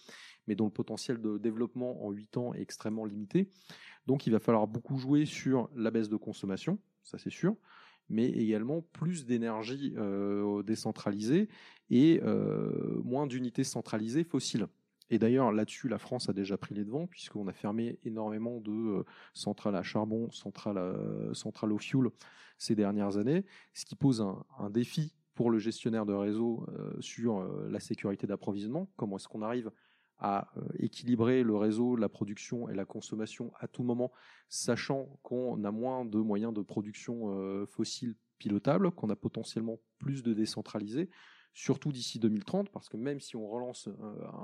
mais 0.46 0.54
dont 0.54 0.64
le 0.64 0.72
potentiel 0.72 1.20
de 1.20 1.38
développement 1.38 2.04
en 2.04 2.10
8 2.10 2.36
ans 2.36 2.54
est 2.54 2.60
extrêmement 2.60 3.04
limité. 3.04 3.48
Donc 4.06 4.26
il 4.26 4.32
va 4.32 4.38
falloir 4.38 4.66
beaucoup 4.66 4.98
jouer 4.98 5.26
sur 5.26 5.68
la 5.74 5.90
baisse 5.90 6.08
de 6.08 6.16
consommation, 6.16 6.78
ça 7.02 7.18
c'est 7.18 7.30
sûr, 7.30 7.56
mais 8.08 8.28
également 8.28 8.82
plus 8.92 9.26
d'énergie 9.26 9.94
euh, 9.96 10.62
décentralisée 10.62 11.48
et 11.90 12.20
euh, 12.22 13.00
moins 13.04 13.26
d'unités 13.26 13.64
centralisées 13.64 14.24
fossiles. 14.24 14.66
Et 15.10 15.18
d'ailleurs, 15.18 15.52
là-dessus, 15.52 15.88
la 15.88 15.98
France 15.98 16.28
a 16.28 16.32
déjà 16.32 16.56
pris 16.58 16.74
les 16.74 16.84
devants, 16.84 17.06
puisqu'on 17.06 17.46
a 17.46 17.52
fermé 17.52 17.98
énormément 18.04 18.60
de 18.60 18.72
euh, 18.72 19.04
centrales 19.34 19.76
à 19.76 19.82
charbon, 19.82 20.30
centrales, 20.32 20.78
centrales 21.32 21.72
au 21.72 21.78
fuel 21.78 22.08
ces 22.58 22.74
dernières 22.74 23.16
années, 23.16 23.44
ce 23.74 23.84
qui 23.84 23.94
pose 23.96 24.20
un, 24.58 24.70
défi 24.70 25.14
pour 25.34 25.50
le 25.50 25.58
gestionnaire 25.58 26.06
de 26.06 26.14
réseau 26.14 26.66
euh, 26.68 27.00
sur 27.00 27.38
euh, 27.38 27.68
la 27.70 27.80
sécurité 27.80 28.26
d'approvisionnement. 28.26 28.88
Comment 28.96 29.16
est-ce 29.16 29.28
qu'on 29.28 29.42
arrive 29.42 29.70
à 30.18 30.50
équilibrer 30.78 31.42
le 31.42 31.54
réseau, 31.56 31.94
la 31.94 32.08
production 32.08 32.70
et 32.70 32.74
la 32.74 32.86
consommation 32.86 33.52
à 33.60 33.68
tout 33.68 33.82
moment, 33.82 34.10
sachant 34.48 35.18
qu'on 35.22 35.62
a 35.62 35.70
moins 35.70 36.06
de 36.06 36.16
moyens 36.16 36.54
de 36.54 36.62
production 36.62 37.66
fossiles 37.66 38.14
pilotables, 38.38 38.90
qu'on 38.92 39.10
a 39.10 39.14
potentiellement 39.14 39.78
plus 39.98 40.22
de 40.22 40.32
décentralisés? 40.32 41.10
Surtout 41.56 41.90
d'ici 41.90 42.18
2030, 42.18 42.68
parce 42.68 42.90
que 42.90 42.98
même 42.98 43.18
si 43.18 43.34
on 43.34 43.48
relance 43.48 43.88
euh, 43.88 43.92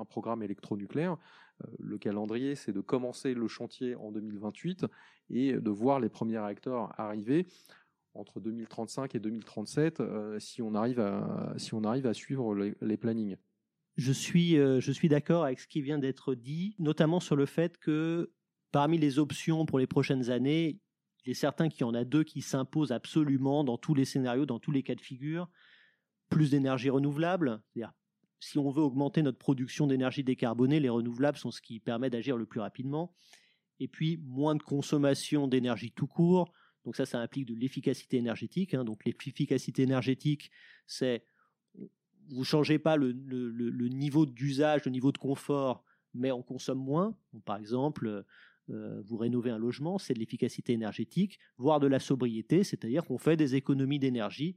un 0.00 0.04
programme 0.06 0.42
électronucléaire, 0.42 1.18
euh, 1.62 1.66
le 1.78 1.98
calendrier, 1.98 2.54
c'est 2.54 2.72
de 2.72 2.80
commencer 2.80 3.34
le 3.34 3.46
chantier 3.48 3.94
en 3.94 4.10
2028 4.10 4.86
et 5.28 5.52
de 5.52 5.70
voir 5.70 6.00
les 6.00 6.08
premiers 6.08 6.38
réacteurs 6.38 6.98
arriver 6.98 7.46
entre 8.14 8.40
2035 8.40 9.14
et 9.14 9.20
2037 9.20 10.00
euh, 10.00 10.38
si, 10.40 10.62
on 10.62 10.74
arrive 10.74 11.00
à, 11.00 11.52
si 11.58 11.74
on 11.74 11.84
arrive 11.84 12.06
à 12.06 12.14
suivre 12.14 12.54
les, 12.54 12.96
plannings. 12.96 13.36
Je 13.96 14.12
suis, 14.12 14.56
je 14.56 14.92
suis 14.92 15.08
d'accord 15.10 15.44
avec 15.44 15.60
ce 15.60 15.68
qui 15.68 15.82
vient 15.82 15.98
d'être 15.98 16.34
dit, 16.34 16.74
notamment 16.78 17.20
sur 17.20 17.36
le 17.36 17.44
fait 17.44 17.76
que 17.76 18.32
parmi 18.70 18.96
les 18.96 19.18
options 19.18 19.66
pour 19.66 19.78
les 19.78 19.86
prochaines 19.86 20.30
années, 20.30 20.80
il 21.26 21.30
est 21.30 21.34
certain 21.34 21.68
qu'il 21.68 21.82
y 21.82 21.84
en 21.84 21.92
a 21.92 22.04
deux 22.04 22.24
qui 22.24 22.40
s'imposent 22.40 22.90
absolument 22.90 23.64
dans 23.64 23.76
tous 23.76 23.94
les 23.94 24.06
scénarios, 24.06 24.46
dans 24.46 24.58
tous 24.58 24.72
les 24.72 24.82
cas 24.82 24.94
de 24.94 25.02
figure 25.02 25.50
plus 26.32 26.50
d'énergie 26.50 26.90
renouvelable. 26.90 27.60
Si 28.40 28.58
on 28.58 28.70
veut 28.70 28.82
augmenter 28.82 29.22
notre 29.22 29.38
production 29.38 29.86
d'énergie 29.86 30.24
décarbonée, 30.24 30.80
les 30.80 30.88
renouvelables 30.88 31.38
sont 31.38 31.50
ce 31.50 31.60
qui 31.60 31.78
permet 31.78 32.10
d'agir 32.10 32.36
le 32.36 32.46
plus 32.46 32.60
rapidement. 32.60 33.14
Et 33.78 33.88
puis, 33.88 34.18
moins 34.24 34.54
de 34.56 34.62
consommation 34.62 35.46
d'énergie 35.46 35.92
tout 35.92 36.06
court. 36.06 36.52
Donc 36.84 36.96
ça, 36.96 37.06
ça 37.06 37.20
implique 37.20 37.46
de 37.46 37.54
l'efficacité 37.54 38.16
énergétique. 38.16 38.74
Hein. 38.74 38.84
Donc 38.84 39.04
l'efficacité 39.04 39.82
énergétique, 39.82 40.50
c'est 40.86 41.24
vous 42.28 42.44
changez 42.44 42.78
pas 42.78 42.96
le, 42.96 43.12
niveau 43.88 44.26
d'usage, 44.26 44.84
le 44.84 44.90
niveau 44.90 45.12
de 45.12 45.18
confort, 45.18 45.84
mais 46.14 46.32
on 46.32 46.42
consomme 46.42 46.78
moins. 46.78 47.16
par 47.44 47.56
exemple, 47.56 48.24
euh, 48.70 49.02
vous 49.04 49.16
rénovez 49.16 49.50
un 49.50 49.58
logement, 49.58 49.98
c'est 49.98 50.14
de 50.14 50.18
l'efficacité 50.18 50.72
énergétique, 50.72 51.38
voire 51.58 51.80
de 51.80 51.88
la 51.88 51.98
sobriété, 51.98 52.64
c'est-à-dire 52.64 53.04
qu'on 53.04 53.18
fait 53.18 53.36
des 53.36 53.54
économies 53.54 53.98
d'énergie 53.98 54.56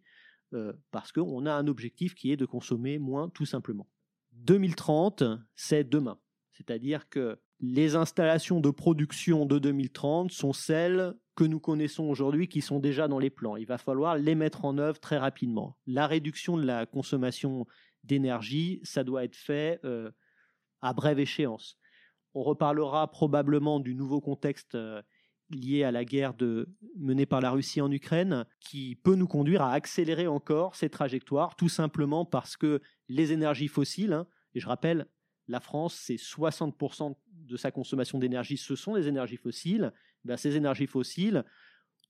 parce 0.92 1.12
qu'on 1.12 1.46
a 1.46 1.54
un 1.54 1.68
objectif 1.68 2.16
qui 2.16 2.32
est 2.32 2.38
de 2.38 2.46
consommer 2.46 2.98
moins 2.98 3.30
tout 3.30 3.46
simplement. 3.46 3.88
2030, 4.34 5.24
c'est 5.56 5.84
demain. 5.84 6.20
C'est-à-dire 6.52 7.10
que 7.10 7.38
les 7.60 7.96
installations 7.96 8.60
de 8.60 8.70
production 8.70 9.46
de 9.46 9.60
2030 9.60 10.32
sont 10.32 10.54
celles 10.54 11.14
que 11.36 11.44
nous 11.44 11.60
connaissons 11.60 12.06
aujourd'hui 12.06 12.48
qui 12.48 12.62
sont 12.62 12.80
déjà 12.80 13.08
dans 13.08 13.20
les 13.20 13.30
plans. 13.30 13.56
Il 13.58 13.66
va 13.66 13.78
falloir 13.78 14.18
les 14.18 14.36
mettre 14.36 14.66
en 14.66 14.78
œuvre 14.78 15.00
très 15.00 15.18
rapidement. 15.18 15.78
La 15.86 16.08
réduction 16.08 16.58
de 16.58 16.66
la 16.66 16.86
consommation 16.86 17.66
d'énergie, 18.04 18.80
ça 18.84 19.04
doit 19.04 19.24
être 19.24 19.36
fait 19.36 19.80
euh, 19.84 20.12
à 20.82 20.94
brève 20.94 21.20
échéance. 21.20 21.78
On 22.34 22.44
reparlera 22.44 23.10
probablement 23.10 23.80
du 23.80 23.96
nouveau 23.96 24.22
contexte 24.22 24.76
euh, 24.76 25.02
lié 25.50 25.84
à 25.84 25.92
la 25.92 26.06
guerre 26.06 26.34
menée 26.98 27.26
par 27.26 27.42
la 27.42 27.52
Russie 27.52 27.82
en 27.82 27.92
Ukraine, 27.92 28.46
qui 28.60 28.96
peut 28.96 29.16
nous 29.16 29.28
conduire 29.28 29.62
à 29.62 29.74
accélérer 29.74 30.28
encore 30.28 30.76
ces 30.76 30.90
trajectoires, 30.90 31.56
tout 31.56 31.70
simplement 31.70 32.26
parce 32.26 32.58
que 32.58 32.82
les 33.10 33.32
énergies 33.32 33.68
fossiles, 33.68 34.14
hein, 34.14 34.28
et 34.56 34.60
je 34.60 34.68
rappelle, 34.68 35.08
la 35.48 35.60
France, 35.60 35.96
c'est 35.96 36.16
60% 36.16 37.16
de 37.28 37.58
sa 37.58 37.72
consommation 37.72 38.18
d'énergie, 38.18 38.58
ce 38.58 38.76
sont 38.76 38.96
les 38.96 39.08
énergies 39.08 39.38
fossiles. 39.38 39.92
Eh 40.28 40.38
ces 40.38 40.56
énergies 40.56 40.88
fossiles, 40.88 41.44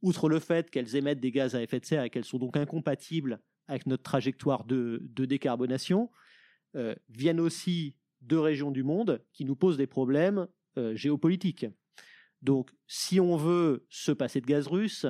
outre 0.02 0.30
le 0.30 0.40
fait 0.40 0.70
qu'elles 0.70 0.96
émettent 0.96 1.20
des 1.20 1.32
gaz 1.32 1.56
à 1.56 1.62
effet 1.62 1.80
de 1.80 1.86
serre 1.86 2.04
et 2.04 2.10
qu'elles 2.10 2.26
sont 2.26 2.38
donc 2.38 2.56
incompatibles 2.56 3.42
avec 3.68 3.88
notre 3.88 4.04
trajectoire 4.04 4.64
de, 4.64 5.02
décarbonation, 5.18 6.10
euh, 6.76 6.96
viennent 7.10 7.40
aussi 7.40 7.98
de 8.22 8.38
régions 8.38 8.72
du 8.72 8.84
monde 8.84 9.24
qui 9.34 9.44
nous 9.44 9.56
posent 9.56 9.78
des 9.78 9.88
problèmes 9.88 10.48
euh, 10.78 10.96
géopolitiques. 10.96 11.66
Donc, 12.46 12.70
si 12.86 13.20
on 13.20 13.36
veut 13.36 13.88
se 13.90 14.12
passer 14.12 14.40
de 14.40 14.46
gaz 14.46 14.68
russe, 14.68 15.08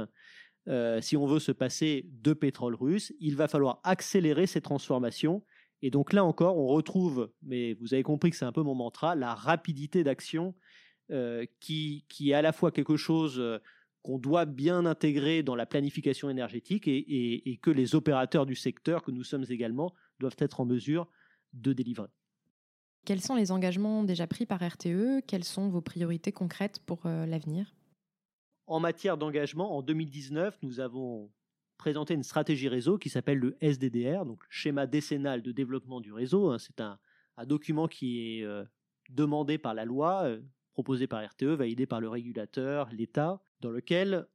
euh, 0.69 1.01
si 1.01 1.17
on 1.17 1.25
veut 1.25 1.39
se 1.39 1.51
passer 1.51 2.05
de 2.09 2.31
pétrole 2.31 2.75
russe, 2.75 3.13
il 3.19 3.35
va 3.35 3.49
falloir 3.49 3.81
accélérer 3.83 4.47
ces 4.47 4.61
transformations. 4.61 5.43
Et 5.81 5.91
donc 5.91 6.13
là 6.13 6.23
encore, 6.23 6.57
on 6.57 6.67
retrouve, 6.67 7.29
mais 7.43 7.73
vous 7.73 7.93
avez 7.93 8.03
compris 8.03 8.31
que 8.31 8.37
c'est 8.37 8.45
un 8.45 8.53
peu 8.53 8.63
mon 8.63 8.73
mantra, 8.73 9.15
la 9.15 9.35
rapidité 9.35 10.05
d'action 10.05 10.55
euh, 11.11 11.45
qui, 11.59 12.05
est 12.21 12.33
à 12.33 12.41
la 12.41 12.53
fois 12.53 12.71
quelque 12.71 12.95
chose 12.95 13.37
euh, 13.37 13.59
qu'on 14.01 14.17
doit 14.17 14.45
bien 14.45 14.85
intégrer 14.85 15.43
dans 15.43 15.55
la 15.55 15.65
planification 15.65 16.29
énergétique 16.29 16.87
et 16.87 17.59
que 17.61 17.69
les 17.69 17.95
opérateurs 17.95 18.45
du 18.45 18.55
secteur, 18.55 19.03
que 19.03 19.11
nous 19.11 19.23
sommes 19.23 19.45
également, 19.49 19.93
doivent 20.19 20.37
être 20.39 20.61
en 20.61 20.65
mesure 20.65 21.09
de 21.53 21.73
délivrer. 21.73 22.07
Quels 23.05 23.21
sont 23.21 23.35
les 23.35 23.51
engagements 23.51 24.03
déjà 24.03 24.25
pris 24.25 24.47
par 24.47 24.67
RTE 24.67 25.21
Quelles 25.27 25.43
sont 25.43 25.69
vos 25.69 25.81
priorités 25.81 26.31
concrètes 26.31 26.79
pour 26.87 27.05
euh, 27.05 27.27
l'avenir? 27.27 27.75
En 28.65 28.79
matière 28.79 29.15
d'engagement, 29.15 29.77
en 29.77 29.83
2019, 29.83 30.57
nous 30.63 30.79
avons 30.79 31.31
présenté 31.77 32.15
une 32.15 32.23
stratégie 32.23 32.67
réseau 32.67 32.97
qui 32.97 33.09
s'appelle 33.09 33.37
le 33.37 33.57
SDDR, 33.61 34.25
donc 34.25 34.43
schéma 34.49 34.87
décennal 34.87 35.43
de 35.43 35.51
développement 35.51 36.01
du 36.01 36.11
réseau. 36.11 36.49
Hein. 36.49 36.57
C'est 36.57 36.81
un, 36.81 36.97
document 37.45 37.87
qui 37.87 38.39
est 38.39 38.43
euh, 38.43 38.65
demandé 39.09 39.59
par 39.59 39.75
la 39.75 39.85
loi, 39.85 40.23
euh, 40.23 40.41
proposé 40.73 41.05
par 41.05 41.23
RTE, 41.23 41.43
validé 41.43 41.85
par 41.85 42.01
le 42.01 42.09
régulateur, 42.09 42.89
l'État, 42.91 43.39
dans 43.59 43.69
lequel 43.69 44.25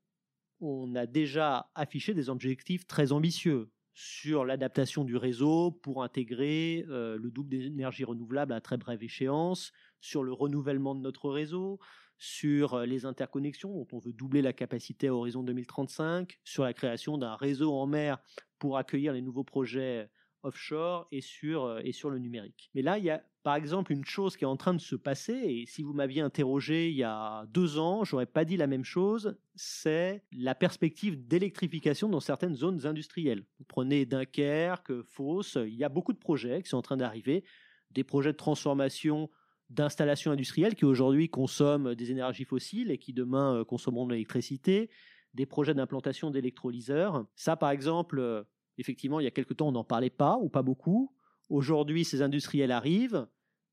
on 0.61 0.95
a 0.95 1.07
déjà 1.07 1.71
affiché 1.75 2.15
des 2.15 2.29
objectifs 2.29 2.87
très 2.87 3.11
ambitieux 3.11 3.69
sur 3.95 4.45
l'adaptation 4.45 5.05
du 5.05 5.17
réseau 5.17 5.71
pour 5.71 6.03
intégrer 6.03 6.85
euh, 6.89 7.19
le 7.19 7.31
double 7.31 7.51
d'énergie 7.51 8.05
renouvelable 8.05 8.53
à 8.53 8.61
très 8.61 8.77
brève 8.77 9.03
échéance, 9.03 9.73
sur 10.01 10.23
le 10.23 10.33
renouvellement 10.33 10.95
de 10.95 11.01
notre 11.01 11.31
réseau, 11.31 11.79
sur 12.19 12.75
euh, 12.75 12.87
les 12.87 13.07
interconnexions 13.07 13.73
dont 13.73 13.89
on 13.93 13.99
veut 13.99 14.13
doubler 14.13 14.43
la 14.43 14.53
capacité 14.53 15.09
à 15.09 15.15
horizon 15.15 15.43
2035, 15.43 16.39
sur 16.45 16.65
la 16.65 16.73
création 16.73 17.19
d'un 17.19 17.35
réseau 17.35 17.73
en 17.75 17.87
mer 17.87 18.19
pour 18.59 18.79
accueillir 18.79 19.13
les 19.13 19.23
nouveaux 19.23 19.45
projets 19.45 20.09
offshore 20.43 21.07
et 21.13 21.21
sur, 21.21 21.65
euh, 21.65 21.81
et 21.85 21.93
sur 21.93 22.11
le 22.11 22.19
numérique. 22.19 22.71
Mais 22.75 22.83
là, 22.83 22.99
il 22.99 23.05
y 23.05 23.11
a 23.11 23.23
par 23.43 23.55
exemple 23.55 23.93
une 23.93 24.05
chose 24.05 24.37
qui 24.37 24.45
est 24.45 24.49
en 24.49 24.57
train 24.57 24.75
de 24.75 24.81
se 24.81 24.97
passer, 24.97 25.33
et 25.33 25.67
si 25.67 25.83
vous 25.83 25.93
m'aviez 25.93 26.21
interrogé 26.21 26.91
il 26.91 26.97
y 26.97 27.03
a 27.05 27.47
deux 27.47 27.79
ans, 27.79 28.05
j'aurais 28.05 28.27
pas 28.27 28.45
dit 28.45 28.57
la 28.57 28.67
même 28.67 28.85
chose, 28.85 29.39
c'est 29.55 30.23
la 30.33 30.55
perspective 30.55 31.27
d'électrification 31.27 32.09
dans 32.09 32.21
certaines 32.21 32.55
zones 32.55 32.87
industrielles. 32.87 33.47
Vous 33.59 33.65
prenez 33.65 34.05
Dunkerque, 34.05 35.03
Fos, 35.03 35.57
il 35.57 35.75
y 35.75 35.85
a 35.85 35.89
beaucoup 35.89 36.13
de 36.13 36.19
projets 36.19 36.63
qui 36.63 36.69
sont 36.69 36.77
en 36.77 36.83
train 36.83 36.99
d'arriver, 36.99 37.45
des 37.91 38.05
projets 38.05 38.33
de 38.33 38.37
transformation 38.37 39.31
d'installations 39.71 40.33
industrielles 40.33 40.75
qui 40.75 40.85
aujourd'hui 40.85 41.29
consomment 41.29 41.95
des 41.95 42.11
énergies 42.11 42.45
fossiles 42.45 42.91
et 42.91 42.99
qui 42.99 43.13
demain 43.13 43.57
euh, 43.57 43.65
consommeront 43.65 44.07
de 44.07 44.13
l'électricité, 44.13 44.91
des 45.35 45.47
projets 45.47 45.75
d'implantation 45.75 46.31
d'électrolyseurs. 46.31 47.25
Ça, 47.37 47.57
par 47.57 47.71
exemple, 47.71 48.19
euh, 48.19 48.43
Effectivement, 48.81 49.21
il 49.21 49.25
y 49.25 49.27
a 49.27 49.31
quelque 49.31 49.53
temps, 49.53 49.69
on 49.69 49.73
n'en 49.73 49.85
parlait 49.85 50.11
pas 50.11 50.39
ou 50.39 50.49
pas 50.49 50.63
beaucoup. 50.63 51.15
Aujourd'hui, 51.51 52.05
ces 52.05 52.23
industriels 52.23 52.73
arrivent, 52.73 53.27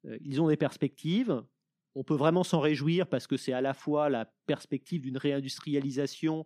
euh, 0.06 0.18
ils 0.22 0.42
ont 0.42 0.50
des 0.50 0.58
perspectives. 0.58 1.44
On 1.96 2.04
peut 2.04 2.16
vraiment 2.16 2.44
s'en 2.44 2.60
réjouir 2.60 3.08
parce 3.08 3.26
que 3.26 3.38
c'est 3.38 3.54
à 3.54 3.62
la 3.62 3.74
fois 3.74 4.10
la 4.10 4.26
perspective 4.46 5.02
d'une 5.02 5.18
réindustrialisation 5.18 6.46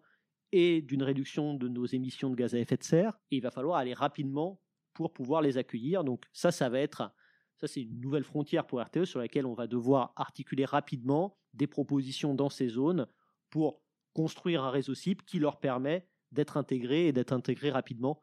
et 0.52 0.84
d'une 0.84 1.02
réduction 1.02 1.56
de 1.56 1.68
nos 1.68 1.88
émissions 1.88 2.30
de 2.30 2.36
gaz 2.36 2.54
à 2.54 2.60
effet 2.60 2.78
de 2.78 2.84
serre. 2.84 3.18
Et 3.32 3.38
il 3.38 3.42
va 3.42 3.50
falloir 3.50 3.78
aller 3.78 3.96
rapidement 3.96 4.62
pour 4.94 5.12
pouvoir 5.12 5.42
les 5.42 5.58
accueillir. 5.58 6.04
Donc 6.04 6.26
ça, 6.32 6.52
ça 6.52 6.70
va 6.70 6.80
être, 6.80 7.12
ça 7.58 7.68
c'est 7.68 7.82
une 7.82 8.00
nouvelle 8.00 8.24
frontière 8.24 8.68
pour 8.68 8.80
RTE 8.80 9.06
sur 9.06 9.20
laquelle 9.20 9.48
on 9.48 9.56
va 9.56 9.66
devoir 9.66 10.14
articuler 10.16 10.66
rapidement 10.66 11.36
des 11.54 11.68
propositions 11.68 12.36
dans 12.36 12.50
ces 12.50 12.68
zones 12.68 13.08
pour 13.50 13.82
construire 14.14 14.64
un 14.64 14.70
réseau 14.70 14.94
cible 14.94 15.24
qui 15.24 15.40
leur 15.40 15.60
permet 15.60 16.08
d'être 16.32 16.58
intégrés 16.58 17.08
et 17.08 17.14
d'être 17.14 17.34
intégrés 17.34 17.72
rapidement 17.72 18.22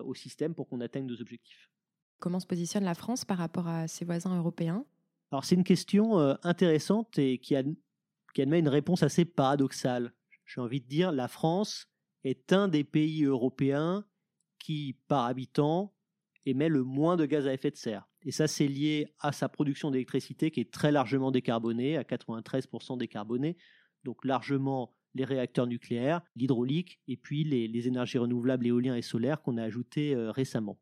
au 0.00 0.14
système 0.14 0.54
pour 0.54 0.68
qu'on 0.68 0.80
atteigne 0.80 1.06
nos 1.06 1.20
objectifs. 1.20 1.70
Comment 2.18 2.40
se 2.40 2.46
positionne 2.46 2.84
la 2.84 2.94
France 2.94 3.24
par 3.24 3.38
rapport 3.38 3.66
à 3.66 3.88
ses 3.88 4.04
voisins 4.04 4.36
européens? 4.36 4.84
Alors 5.30 5.44
c'est 5.44 5.54
une 5.54 5.64
question 5.64 6.18
euh, 6.18 6.34
intéressante 6.42 7.18
et 7.18 7.38
qui, 7.38 7.56
qui 8.34 8.42
admet 8.42 8.58
une 8.58 8.68
réponse 8.68 9.02
assez 9.02 9.24
paradoxale. 9.24 10.12
J'ai 10.44 10.60
envie 10.60 10.80
de 10.80 10.86
dire, 10.86 11.10
la 11.10 11.28
France 11.28 11.88
est 12.24 12.52
un 12.52 12.68
des 12.68 12.84
pays 12.84 13.24
européens 13.24 14.04
qui, 14.58 14.98
par 15.08 15.24
habitant, 15.24 15.94
émet 16.46 16.68
le 16.68 16.84
moins 16.84 17.16
de 17.16 17.26
gaz 17.26 17.46
à 17.46 17.54
effet 17.54 17.70
de 17.70 17.76
serre. 17.76 18.08
Et 18.24 18.30
ça, 18.30 18.46
c'est 18.46 18.68
lié 18.68 19.08
à 19.18 19.32
sa 19.32 19.48
production 19.48 19.90
d'électricité 19.90 20.50
qui 20.50 20.60
est 20.60 20.72
très 20.72 20.92
largement 20.92 21.30
décarbonée, 21.30 21.96
à 21.96 22.02
93% 22.02 22.98
décarbonée, 22.98 23.56
donc 24.04 24.24
largement 24.24 24.94
les 25.14 25.24
réacteurs 25.24 25.66
nucléaires, 25.66 26.22
l'hydraulique 26.36 27.00
et 27.08 27.16
puis 27.16 27.44
les, 27.44 27.88
énergies 27.88 28.18
renouvelables 28.18 28.66
éoliens 28.66 28.96
et 28.96 29.02
solaires 29.02 29.42
qu'on 29.42 29.56
a 29.56 29.64
ajoutés 29.64 30.14
euh, 30.14 30.30
récemment. 30.30 30.78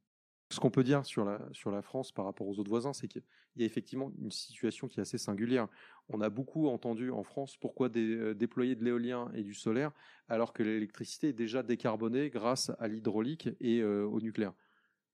Ce 0.53 0.59
qu'on 0.59 0.71
peut 0.71 0.83
dire 0.83 1.07
sur 1.07 1.25
la, 1.25 1.41
sur 1.53 1.71
la 1.71 1.81
France 1.81 2.11
par 2.11 2.25
rapport 2.25 2.49
aux 2.49 2.59
autres 2.59 2.71
voisins, 2.71 2.93
c'est 2.93 3.07
qu'il 3.07 3.23
y 3.57 3.63
a 3.63 3.67
effectivement 3.67 4.13
une 4.21 4.33
situation 4.33 4.89
qui 4.89 4.99
est 4.99 5.03
assez 5.03 5.19
singulière. 5.19 5.69
On 6.09 6.21
a 6.21 6.29
beaucoup 6.29 6.69
entendu 6.69 7.11
en 7.13 7.23
France 7.23 7.57
pourquoi 7.57 7.89
euh, 7.97 8.35
déployer 8.35 8.75
de 8.75 8.85
l'éolien 8.85 9.31
et 9.35 9.45
du 9.45 9.55
solaire 9.55 9.93
alors 10.29 10.53
que 10.53 10.65
l'électricité 10.65 11.29
est 11.29 11.33
déjà 11.33 11.63
décarbonée 11.63 12.31
grâce 12.31 12.73
à 12.81 12.89
l'hydraulique 12.89 13.49
et 13.61 13.81
euh, 13.81 14.05
au 14.05 14.21
nucléaire. 14.21 14.53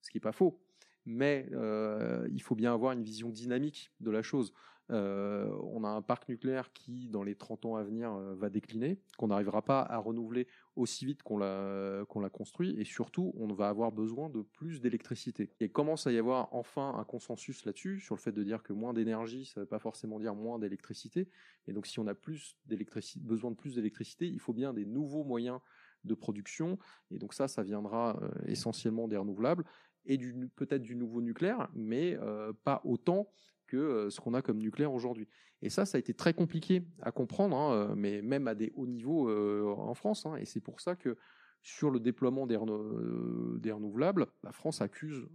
Ce 0.00 0.10
qui 0.10 0.16
n'est 0.16 0.22
pas 0.22 0.32
faux. 0.32 0.58
Mais 1.06 1.48
euh, 1.52 2.28
il 2.32 2.42
faut 2.42 2.56
bien 2.56 2.74
avoir 2.74 2.92
une 2.92 3.02
vision 3.02 3.30
dynamique 3.30 3.92
de 4.00 4.10
la 4.10 4.22
chose. 4.22 4.52
Euh, 4.90 5.50
on 5.72 5.82
a 5.84 5.88
un 5.88 6.02
parc 6.02 6.28
nucléaire 6.28 6.72
qui, 6.72 7.08
dans 7.08 7.22
les 7.22 7.34
30 7.34 7.64
ans 7.66 7.76
à 7.76 7.82
venir, 7.82 8.12
euh, 8.12 8.34
va 8.34 8.50
décliner, 8.50 9.00
qu'on 9.18 9.28
n'arrivera 9.28 9.62
pas 9.62 9.80
à 9.80 9.98
renouveler 9.98 10.46
aussi 10.76 11.06
vite 11.06 11.22
qu'on 11.22 11.38
l'a 11.38 12.30
construit, 12.32 12.76
et 12.78 12.84
surtout, 12.84 13.32
on 13.36 13.52
va 13.52 13.68
avoir 13.68 13.90
besoin 13.90 14.30
de 14.30 14.42
plus 14.42 14.80
d'électricité. 14.80 15.50
Et 15.58 15.68
commence 15.68 16.06
à 16.06 16.12
y 16.12 16.18
avoir 16.18 16.48
enfin 16.52 16.94
un 16.96 17.04
consensus 17.04 17.64
là-dessus, 17.64 18.00
sur 18.00 18.14
le 18.14 18.20
fait 18.20 18.32
de 18.32 18.44
dire 18.44 18.62
que 18.62 18.72
moins 18.72 18.92
d'énergie, 18.92 19.46
ça 19.46 19.60
ne 19.60 19.64
veut 19.64 19.68
pas 19.68 19.78
forcément 19.78 20.20
dire 20.20 20.34
moins 20.34 20.58
d'électricité. 20.58 21.28
Et 21.66 21.72
donc, 21.72 21.86
si 21.86 21.98
on 21.98 22.06
a 22.06 22.14
besoin 22.14 23.50
de 23.50 23.56
plus 23.56 23.74
d'électricité, 23.74 24.28
il 24.28 24.40
faut 24.40 24.52
bien 24.52 24.72
des 24.72 24.84
nouveaux 24.84 25.24
moyens 25.24 25.60
de 26.04 26.14
production. 26.14 26.78
Et 27.10 27.18
donc 27.18 27.34
ça, 27.34 27.48
ça 27.48 27.64
viendra 27.64 28.20
essentiellement 28.46 29.08
des 29.08 29.16
renouvelables 29.16 29.64
et 30.06 30.18
peut-être 30.56 30.82
du 30.82 30.96
nouveau 30.96 31.20
nucléaire, 31.20 31.68
mais 31.74 32.18
pas 32.64 32.80
autant 32.84 33.28
que 33.66 33.76
euh, 33.76 34.10
ce 34.10 34.20
qu'on 34.20 34.34
a 34.34 34.42
comme 34.42 34.58
nucléaire 34.58 34.92
aujourd'hui. 34.92 35.28
Et 35.62 35.70
ça, 35.70 35.84
ça 35.84 35.96
a 35.96 35.98
été 35.98 36.14
très 36.14 36.34
compliqué 36.34 36.82
à 37.02 37.12
comprendre, 37.12 37.56
hein, 37.56 37.72
euh, 37.72 37.94
mais 37.96 38.22
même 38.22 38.48
à 38.48 38.54
des 38.54 38.72
hauts 38.76 38.86
niveaux 38.86 39.28
euh, 39.28 39.74
en 39.76 39.94
France. 39.94 40.26
Hein. 40.26 40.36
et 40.36 40.44
c'est 40.44 40.60
pour 40.60 40.80
ça 40.80 40.96
que 40.96 41.16
sur 41.62 41.90
le 41.90 41.98
déploiement 41.98 42.46
des, 42.46 42.56
renouvelables, 42.56 44.28
la 44.44 44.52
France 44.52 44.82
accuse, 44.82 45.26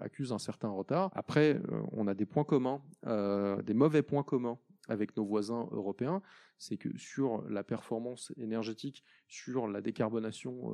accuse 0.00 0.32
un 0.32 0.38
certain 0.38 0.70
retard. 0.70 1.10
Après, 1.12 1.60
on 1.92 2.06
a 2.06 2.14
des 2.14 2.24
points 2.24 2.44
communs, 2.44 2.80
des 3.04 3.74
mauvais 3.74 4.00
points 4.00 4.22
communs 4.22 4.58
avec 4.88 5.14
nos 5.18 5.26
voisins 5.26 5.68
européens, 5.72 6.22
c'est 6.56 6.78
que 6.78 6.96
sur 6.96 7.46
la 7.50 7.62
performance 7.62 8.32
énergétique, 8.38 9.04
sur 9.28 9.68
la 9.68 9.82
décarbonation 9.82 10.72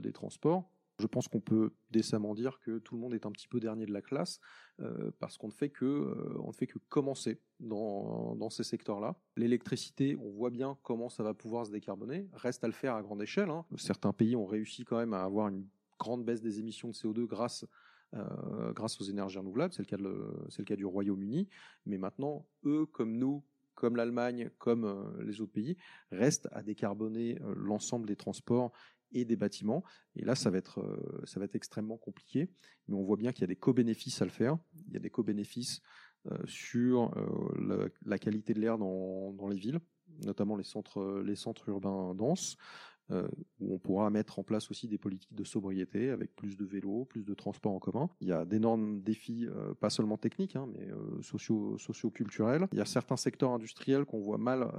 des 0.00 0.12
transports, 0.12 0.70
je 0.98 1.06
pense 1.06 1.28
qu'on 1.28 1.40
peut 1.40 1.72
décemment 1.90 2.34
dire 2.34 2.60
que 2.60 2.78
tout 2.78 2.94
le 2.94 3.00
monde 3.00 3.14
est 3.14 3.26
un 3.26 3.32
petit 3.32 3.48
peu 3.48 3.58
dernier 3.58 3.86
de 3.86 3.92
la 3.92 4.02
classe 4.02 4.40
euh, 4.80 5.10
parce 5.18 5.36
qu'on 5.36 5.48
ne 5.48 5.52
fait 5.52 5.70
que 5.70 5.84
euh, 5.84 6.80
commencer 6.88 7.40
dans, 7.60 8.50
ces 8.50 8.64
secteurs-là. 8.64 9.16
L'électricité, 9.36 10.16
on 10.20 10.30
voit 10.30 10.50
bien 10.50 10.78
comment 10.82 11.08
ça 11.08 11.22
va 11.22 11.34
pouvoir 11.34 11.66
se 11.66 11.72
décarboner. 11.72 12.28
Reste 12.34 12.62
à 12.62 12.68
le 12.68 12.72
faire 12.72 12.94
à 12.94 13.02
grande 13.02 13.22
échelle. 13.22 13.50
Hein. 13.50 13.64
Certains 13.76 14.12
pays 14.12 14.36
ont 14.36 14.46
réussi 14.46 14.84
quand 14.84 14.98
même 14.98 15.14
à 15.14 15.24
avoir 15.24 15.48
une 15.48 15.66
grande 15.98 16.24
baisse 16.24 16.42
des 16.42 16.60
émissions 16.60 16.88
de 16.88 16.94
CO2 16.94 17.26
grâce 17.26 17.64
euh, 18.14 18.72
grâce 18.72 19.00
aux 19.00 19.04
énergies 19.04 19.38
renouvelables. 19.38 19.74
C'est 19.74 19.82
le 19.82 19.96
cas 19.96 20.02
c'est 20.48 20.60
le 20.60 20.66
cas 20.66 20.76
du 20.76 20.86
Royaume-Uni. 20.86 21.48
Mais 21.86 21.98
maintenant, 21.98 22.46
eux 22.64 22.86
comme 22.86 23.16
nous, 23.16 23.42
comme 23.74 23.96
l'Allemagne, 23.96 24.50
comme 24.58 25.18
les 25.24 25.40
autres 25.40 25.50
pays, 25.50 25.76
restent 26.12 26.48
à 26.52 26.62
décarboner 26.62 27.40
l'ensemble 27.56 28.06
des 28.06 28.14
transports 28.14 28.70
et 29.14 29.24
des 29.24 29.36
bâtiments. 29.36 29.82
Et 30.16 30.24
là, 30.24 30.34
ça 30.34 30.50
va 30.50 30.58
être, 30.58 30.80
euh, 30.80 31.22
ça 31.24 31.40
va 31.40 31.46
être 31.46 31.54
extrêmement 31.54 31.96
compliqué. 31.96 32.50
Mais 32.88 32.96
on 32.96 33.02
voit 33.02 33.16
bien 33.16 33.32
qu'il 33.32 33.42
y 33.42 33.44
a 33.44 33.48
des 33.48 33.56
co-bénéfices 33.56 34.20
à 34.20 34.24
le 34.24 34.30
faire. 34.30 34.58
Il 34.88 34.92
y 34.92 34.96
a 34.96 35.00
des 35.00 35.10
co-bénéfices 35.10 35.80
euh, 36.30 36.36
sur 36.46 37.16
euh, 37.16 37.88
la, 38.04 38.18
qualité 38.18 38.52
de 38.52 38.60
l'air 38.60 38.76
dans, 38.76 39.32
dans, 39.32 39.48
les 39.48 39.56
villes, 39.56 39.80
notamment 40.24 40.56
les 40.56 40.64
centres, 40.64 41.22
les 41.24 41.36
centres 41.36 41.68
urbains 41.68 42.14
denses. 42.14 42.56
où 43.60 43.74
on 43.74 43.78
pourra 43.78 44.08
mettre 44.08 44.38
en 44.38 44.42
place 44.42 44.70
aussi 44.70 44.88
des 44.88 44.96
politiques 44.96 45.34
de 45.34 45.44
sobriété 45.44 46.08
avec 46.08 46.34
plus 46.34 46.56
de 46.56 46.64
vélos, 46.64 47.04
plus 47.04 47.22
de 47.22 47.34
transports 47.34 47.72
en 47.72 47.78
commun. 47.78 48.08
Il 48.22 48.28
y 48.28 48.32
a 48.32 48.46
d'énormes 48.46 49.02
défis, 49.02 49.46
pas 49.78 49.90
seulement 49.90 50.16
techniques, 50.16 50.56
hein, 50.56 50.66
mais 50.72 50.88
socio, 51.20 51.76
socio-culturels. 51.76 52.66
Il 52.72 52.78
y 52.78 52.80
a 52.80 52.86
certains 52.86 53.18
secteurs 53.18 53.50
industriels 53.50 54.06
qu'on 54.06 54.20
voit 54.20 54.38
mal 54.38 54.72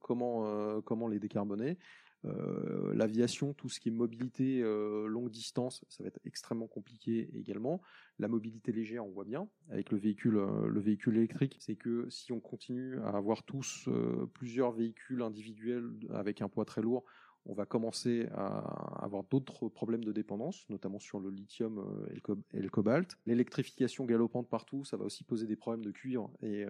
comment, 0.00 0.82
comment 0.82 1.08
les 1.08 1.18
décarboner. 1.18 1.78
Euh, 2.26 2.92
l'aviation, 2.94 3.54
tout 3.54 3.68
ce 3.68 3.80
qui 3.80 3.88
est 3.88 3.92
mobilité 3.92 4.62
euh, 4.62 5.06
longue 5.06 5.30
distance, 5.30 5.84
ça 5.88 6.02
va 6.02 6.08
être 6.08 6.20
extrêmement 6.24 6.66
compliqué 6.66 7.30
également. 7.34 7.80
La 8.18 8.28
mobilité 8.28 8.72
légère, 8.72 9.06
on 9.06 9.10
voit 9.10 9.24
bien 9.24 9.48
avec 9.70 9.90
le 9.90 9.98
véhicule, 9.98 10.36
euh, 10.36 11.14
électrique, 11.14 11.56
c'est 11.60 11.76
que 11.76 12.08
si 12.10 12.32
on 12.32 12.40
continue 12.40 12.98
à 13.00 13.10
avoir 13.10 13.42
tous 13.42 13.88
plusieurs 14.34 14.72
véhicules 14.72 15.22
individuels 15.22 15.90
avec 16.10 16.42
un 16.42 16.48
poids 16.48 16.64
très 16.64 16.82
lourd, 16.82 17.04
on 17.46 17.54
va 17.54 17.64
commencer 17.64 18.28
à 18.34 19.02
avoir 19.02 19.24
d'autres 19.24 19.68
problèmes 19.68 20.04
de 20.04 20.12
dépendance, 20.12 20.68
notamment 20.68 20.98
sur 20.98 21.20
le 21.20 21.30
lithium 21.30 22.06
et 22.52 22.60
le 22.60 22.68
cobalt. 22.68 23.16
L'électrification 23.24 24.04
galopante 24.04 24.48
partout, 24.48 24.84
ça 24.84 24.98
va 24.98 25.06
aussi 25.06 25.24
poser 25.24 25.46
des 25.46 25.56
problèmes 25.56 25.84
de 25.84 25.90
cuivre 25.90 26.30
et 26.42 26.66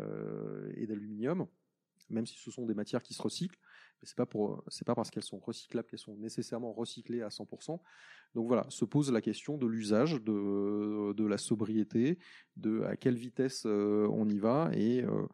d'aluminium, 0.86 1.46
même 2.11 2.27
si 2.27 2.38
ce 2.38 2.51
sont 2.51 2.66
des 2.66 2.75
matières 2.75 3.03
qui 3.03 3.14
se 3.14 3.23
recyclent 3.23 3.59
pour, 4.29 4.62
c'est 4.68 4.87
pas 4.87 4.94
parce 4.94 5.11
qu'elles 5.11 5.25
sont 5.25 5.38
recyclables 5.38 5.88
qu'elles 5.88 5.99
sont 5.99 6.16
nécessairement 6.16 6.73
recyclées 6.73 7.23
à 7.23 7.29
100%. 7.29 7.81
Donc 8.35 8.46
voilà, 8.46 8.64
se 8.68 8.85
pose 8.85 9.12
la 9.12 9.20
question 9.20 9.59
de 9.59 9.66
l'usage, 9.66 10.14
de, 10.23 11.12
de 11.12 11.27
la 11.27 11.38
sobriété, 11.38 12.18
de 12.57 12.83
à 12.83 12.96
quelle 12.96 13.16
vitesse 13.16 13.64
euh, 13.66 14.09
on 14.12 14.29
y 14.29 14.38
va 14.38 14.70
et 14.73 15.03
euh, 15.03 15.27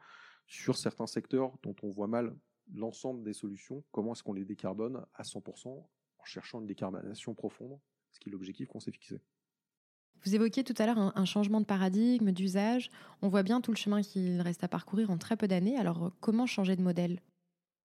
sur 0.47 0.77
certains 0.77 1.07
secteurs 1.07 1.53
dont 1.63 1.77
on 1.83 1.91
voit 1.91 2.07
mal 2.07 2.35
l'ensemble 2.75 3.23
des 3.23 3.33
solutions, 3.33 3.85
comment 3.93 4.13
est-ce 4.13 4.23
qu'on 4.23 4.33
les 4.33 4.45
décarbone 4.45 5.05
à 5.15 5.23
100% 5.23 5.69
en 5.69 6.25
cherchant 6.25 6.61
une 6.61 6.67
décarbonation 6.67 7.35
profonde, 7.35 7.79
ce 8.11 8.19
qui 8.19 8.29
est 8.29 8.33
l'objectif 8.33 8.69
qu'on 8.69 8.81
s'est 8.81 8.93
fixé. 8.93 9.21
Vous 10.25 10.35
évoquiez 10.35 10.65
tout 10.65 10.75
à 10.79 10.87
l'heure 10.87 11.13
un, 11.17 11.25
changement 11.25 11.61
de 11.61 11.67
paradigme, 11.67 12.33
d'usage. 12.33 12.91
On 13.23 13.29
voit 13.29 13.43
bien 13.43 13.61
tout 13.61 13.71
le 13.71 13.77
chemin 13.77 14.03
qu'il 14.03 14.41
reste 14.41 14.65
à 14.65 14.69
parcourir 14.69 15.11
en 15.11 15.19
très 15.19 15.37
peu 15.37 15.47
d'années. 15.47 15.77
Alors 15.77 16.13
comment 16.21 16.47
changer 16.47 16.77
de 16.77 16.83
modèle? 16.83 17.21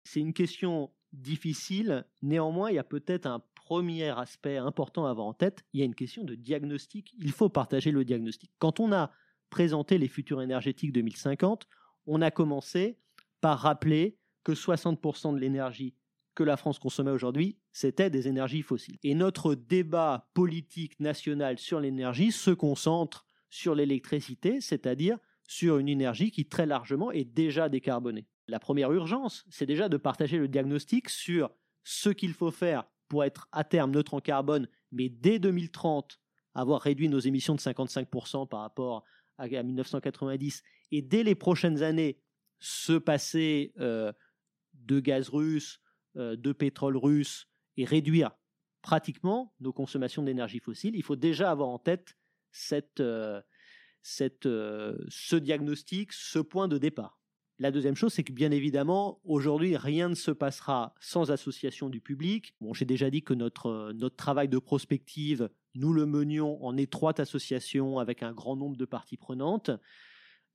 C'est 0.03 0.19
une 0.19 0.33
question 0.33 0.91
difficile. 1.13 2.05
Néanmoins, 2.21 2.69
il 2.69 2.75
y 2.75 2.79
a 2.79 2.83
peut-être 2.83 3.25
un 3.25 3.41
premier 3.55 4.09
aspect 4.09 4.57
important 4.57 5.05
à 5.05 5.09
avoir 5.09 5.27
en 5.27 5.33
tête. 5.33 5.65
Il 5.73 5.79
y 5.79 5.83
a 5.83 5.85
une 5.85 5.95
question 5.95 6.23
de 6.23 6.35
diagnostic. 6.35 7.13
Il 7.19 7.31
faut 7.31 7.49
partager 7.49 7.91
le 7.91 8.05
diagnostic. 8.05 8.51
Quand 8.59 8.79
on 8.79 8.91
a 8.91 9.11
présenté 9.49 9.97
les 9.97 10.07
futurs 10.07 10.41
énergétiques 10.41 10.91
2050, 10.93 11.67
on 12.05 12.21
a 12.21 12.31
commencé 12.31 12.97
par 13.41 13.59
rappeler 13.59 14.17
que 14.43 14.53
60% 14.53 15.33
de 15.33 15.39
l'énergie 15.39 15.93
que 16.37 16.43
la 16.43 16.55
France 16.55 16.77
consommait 16.77 17.09
aujourd'hui, 17.09 17.57
c'était 17.73 18.11
des 18.11 18.27
énergies 18.27 18.61
fossiles. 18.61 18.99
Et 19.01 19.15
notre 19.15 19.55
débat 19.55 20.29
politique 20.35 20.99
national 20.99 21.57
sur 21.57 21.79
l'énergie 21.79 22.31
se 22.31 22.51
concentre 22.51 23.25
sur 23.49 23.73
l'électricité, 23.73 24.61
c'est-à-dire 24.61 25.17
sur 25.47 25.79
une 25.79 25.89
énergie 25.89 26.29
qui 26.29 26.45
très 26.45 26.67
largement 26.67 27.11
est 27.11 27.25
déjà 27.25 27.69
décarbonée. 27.69 28.27
La 28.47 28.59
première 28.59 28.91
urgence, 28.91 29.45
c'est 29.49 29.65
déjà 29.65 29.89
de 29.89 29.97
partager 29.97 30.37
le 30.37 30.47
diagnostic 30.47 31.09
sur 31.09 31.49
ce 31.83 32.09
qu'il 32.09 32.33
faut 32.33 32.51
faire 32.51 32.83
pour 33.07 33.23
être 33.23 33.47
à 33.51 33.63
terme 33.63 33.89
neutre 33.89 34.13
en 34.13 34.19
carbone, 34.19 34.67
mais 34.91 35.09
dès 35.09 35.39
2030, 35.39 36.19
avoir 36.53 36.81
réduit 36.81 37.09
nos 37.09 37.19
émissions 37.19 37.55
de 37.55 37.61
55% 37.61 38.47
par 38.47 38.59
rapport 38.59 39.03
à 39.39 39.47
1990, 39.47 40.61
et 40.91 41.01
dès 41.01 41.23
les 41.23 41.35
prochaines 41.35 41.81
années, 41.81 42.19
se 42.59 42.93
passer 42.93 43.73
euh, 43.79 44.13
de 44.73 44.99
gaz 44.99 45.29
russe, 45.29 45.81
de 46.17 46.51
pétrole 46.51 46.97
russe, 46.97 47.47
et 47.77 47.85
réduire 47.85 48.31
pratiquement 48.81 49.53
nos 49.59 49.71
consommations 49.71 50.23
d'énergie 50.23 50.59
fossile, 50.59 50.95
il 50.95 51.03
faut 51.03 51.15
déjà 51.15 51.51
avoir 51.51 51.69
en 51.69 51.79
tête 51.79 52.17
cette, 52.51 52.99
euh, 52.99 53.41
ce 55.09 55.35
diagnostic, 55.35 56.11
ce 56.11 56.39
point 56.39 56.67
de 56.67 56.77
départ. 56.77 57.19
La 57.59 57.71
deuxième 57.71 57.95
chose, 57.95 58.13
c'est 58.13 58.23
que 58.23 58.33
bien 58.33 58.51
évidemment, 58.51 59.19
aujourd'hui, 59.23 59.77
rien 59.77 60.09
ne 60.09 60.15
se 60.15 60.29
passera 60.31 60.93
sans 60.99 61.31
association 61.31 61.89
du 61.89 62.01
public. 62.01 62.55
Bon, 62.61 62.73
j'ai 62.73 62.85
déjà 62.85 63.09
dit 63.09 63.23
que 63.23 63.33
notre, 63.33 63.67
euh, 63.67 63.93
notre 63.93 64.15
travail 64.15 64.47
de 64.47 64.59
prospective, 64.59 65.49
nous 65.73 65.91
le 65.91 66.05
menions 66.05 66.63
en 66.63 66.77
étroite 66.77 67.19
association 67.19 67.99
avec 67.99 68.23
un 68.23 68.31
grand 68.31 68.55
nombre 68.55 68.77
de 68.77 68.85
parties 68.85 69.17
prenantes. 69.17 69.71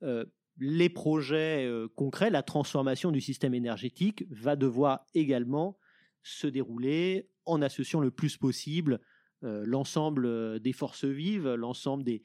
Euh, 0.02 0.24
les 0.58 0.88
projets 0.88 1.66
euh, 1.66 1.88
concrets, 1.94 2.30
la 2.30 2.42
transformation 2.42 3.10
du 3.10 3.20
système 3.20 3.54
énergétique 3.54 4.24
va 4.30 4.56
devoir 4.56 5.06
également 5.14 5.78
se 6.22 6.46
dérouler 6.46 7.28
en 7.44 7.62
associant 7.62 8.00
le 8.00 8.10
plus 8.10 8.36
possible 8.36 9.00
l'ensemble 9.44 10.60
des 10.60 10.72
forces 10.72 11.04
vives, 11.04 11.48
l'ensemble 11.54 12.04
des, 12.04 12.22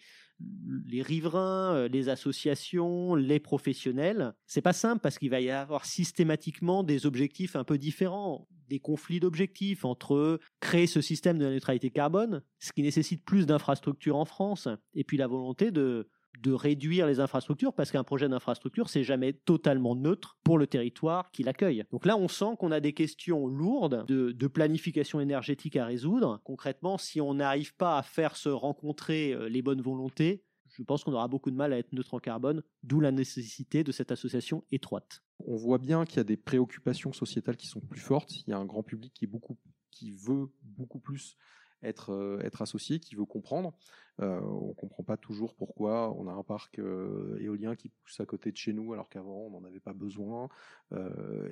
les 0.85 1.01
riverains, 1.01 1.75
euh, 1.75 1.87
les 1.87 2.09
associations, 2.09 3.15
les 3.15 3.39
professionnels. 3.39 4.33
C'est 4.45 4.61
pas 4.61 4.73
simple 4.73 5.01
parce 5.01 5.17
qu'il 5.17 5.29
va 5.29 5.41
y 5.41 5.49
avoir 5.49 5.85
systématiquement 5.85 6.83
des 6.83 7.05
objectifs 7.05 7.55
un 7.55 7.63
peu 7.63 7.77
différents, 7.77 8.47
des 8.69 8.79
conflits 8.79 9.19
d'objectifs 9.19 9.85
entre 9.85 10.39
créer 10.59 10.87
ce 10.87 11.01
système 11.01 11.37
de 11.37 11.45
neutralité 11.45 11.89
carbone, 11.89 12.43
ce 12.59 12.71
qui 12.71 12.83
nécessite 12.83 13.23
plus 13.23 13.45
d'infrastructures 13.45 14.17
en 14.17 14.25
France, 14.25 14.67
et 14.93 15.03
puis 15.03 15.17
la 15.17 15.27
volonté 15.27 15.71
de 15.71 16.09
de 16.41 16.51
réduire 16.51 17.07
les 17.07 17.19
infrastructures 17.19 17.73
parce 17.73 17.91
qu'un 17.91 18.03
projet 18.03 18.29
d'infrastructure, 18.29 18.89
c'est 18.89 19.03
jamais 19.03 19.33
totalement 19.33 19.95
neutre 19.95 20.37
pour 20.43 20.57
le 20.57 20.67
territoire 20.67 21.31
qui 21.31 21.43
l'accueille. 21.43 21.83
Donc 21.91 22.05
là, 22.05 22.17
on 22.17 22.27
sent 22.27 22.55
qu'on 22.59 22.71
a 22.71 22.79
des 22.79 22.93
questions 22.93 23.47
lourdes 23.47 24.05
de, 24.07 24.47
planification 24.47 25.19
énergétique 25.19 25.75
à 25.75 25.85
résoudre. 25.85 26.39
Concrètement, 26.43 26.97
si 26.97 27.19
on 27.19 27.33
n'arrive 27.33 27.75
pas 27.75 27.97
à 27.97 28.03
faire 28.03 28.37
se 28.37 28.49
rencontrer 28.49 29.33
euh, 29.33 29.49
les 29.49 29.61
bonnes 29.61 29.81
volontés, 29.81 30.43
je 30.73 30.83
pense 30.83 31.03
qu'on 31.03 31.13
aura 31.13 31.27
beaucoup 31.27 31.51
de 31.51 31.55
mal 31.55 31.73
à 31.73 31.77
être 31.77 31.91
neutre 31.91 32.13
en 32.13 32.19
carbone, 32.19 32.63
d'où 32.83 32.99
la 32.99 33.11
nécessité 33.11 33.83
de 33.83 33.91
cette 33.91 34.11
association 34.11 34.63
étroite. 34.71 35.21
On 35.45 35.55
voit 35.55 35.79
bien 35.79 36.05
qu'il 36.05 36.17
y 36.17 36.19
a 36.21 36.23
des 36.23 36.37
préoccupations 36.37 37.11
sociétales 37.11 37.57
qui 37.57 37.67
sont 37.67 37.81
plus 37.81 37.99
fortes. 37.99 38.31
Il 38.47 38.51
y 38.51 38.53
a 38.53 38.57
un 38.57 38.65
grand 38.65 38.83
public 38.83 39.13
qui 39.13 40.11
veut 40.11 40.49
beaucoup 40.61 40.99
plus 40.99 41.37
être, 41.83 42.11
euh, 42.11 42.39
être 42.41 42.61
associé, 42.61 42.99
qui 42.99 43.15
veut 43.15 43.25
comprendre. 43.25 43.73
Euh, 44.19 44.39
on 44.41 44.73
comprend 44.73 45.03
pas 45.03 45.17
toujours 45.17 45.53
pourquoi 45.53 46.11
on 46.17 46.27
a 46.27 46.31
un 46.31 46.43
parc 46.43 46.79
euh, 46.79 47.37
éolien 47.39 47.75
qui 47.75 47.89
pousse 47.89 48.19
à 48.19 48.25
côté 48.25 48.51
de 48.51 48.57
chez 48.57 48.73
nous 48.73 48.91
alors 48.93 49.09
qu'avant 49.09 49.45
on 49.45 49.51
n'en 49.51 49.63
avait 49.63 49.79
pas 49.79 49.93
besoin. 49.93 50.49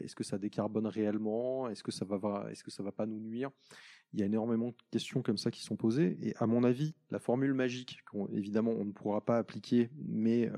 est-ce 0.01 0.15
que 0.15 0.23
ça 0.23 0.37
décarbone 0.37 0.87
réellement? 0.87 1.69
Est-ce 1.69 1.83
que 1.83 1.91
ça 1.91 2.05
va, 2.05 2.47
est-ce 2.51 2.63
que 2.63 2.71
ça 2.71 2.81
va 2.81 2.91
pas 2.91 3.05
nous 3.05 3.19
nuire? 3.19 3.51
Il 4.13 4.19
y 4.19 4.23
a 4.23 4.25
énormément 4.25 4.69
de 4.69 4.75
questions 4.91 5.21
comme 5.21 5.37
ça 5.37 5.51
qui 5.51 5.61
sont 5.61 5.75
posées. 5.75 6.17
Et 6.21 6.33
à 6.37 6.47
mon 6.47 6.63
avis, 6.63 6.95
la 7.11 7.19
formule 7.19 7.53
magique, 7.53 7.99
évidemment 8.33 8.71
on 8.71 8.85
ne 8.85 8.91
pourra 8.91 9.21
pas 9.21 9.37
appliquer, 9.37 9.91
mais 10.07 10.49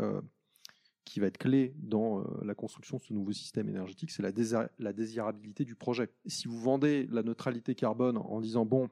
qui 1.03 1.19
va 1.19 1.27
être 1.27 1.38
clé 1.38 1.73
dans 1.77 2.23
la 2.43 2.53
construction 2.56 2.97
de 2.97 3.03
ce 3.03 3.13
nouveau 3.13 3.32
système 3.34 3.67
énergétique, 3.67 4.12
c'est 4.12 4.23
la 4.23 4.93
désirabilité 4.93 5.65
du 5.65 5.75
projet. 5.75 6.10
Si 6.25 6.47
vous 6.47 6.60
vendez 6.60 7.08
la 7.10 7.23
neutralité 7.23 7.75
carbone 7.75 8.17
en 8.17 8.39
disant 8.39 8.65
bon, 8.65 8.89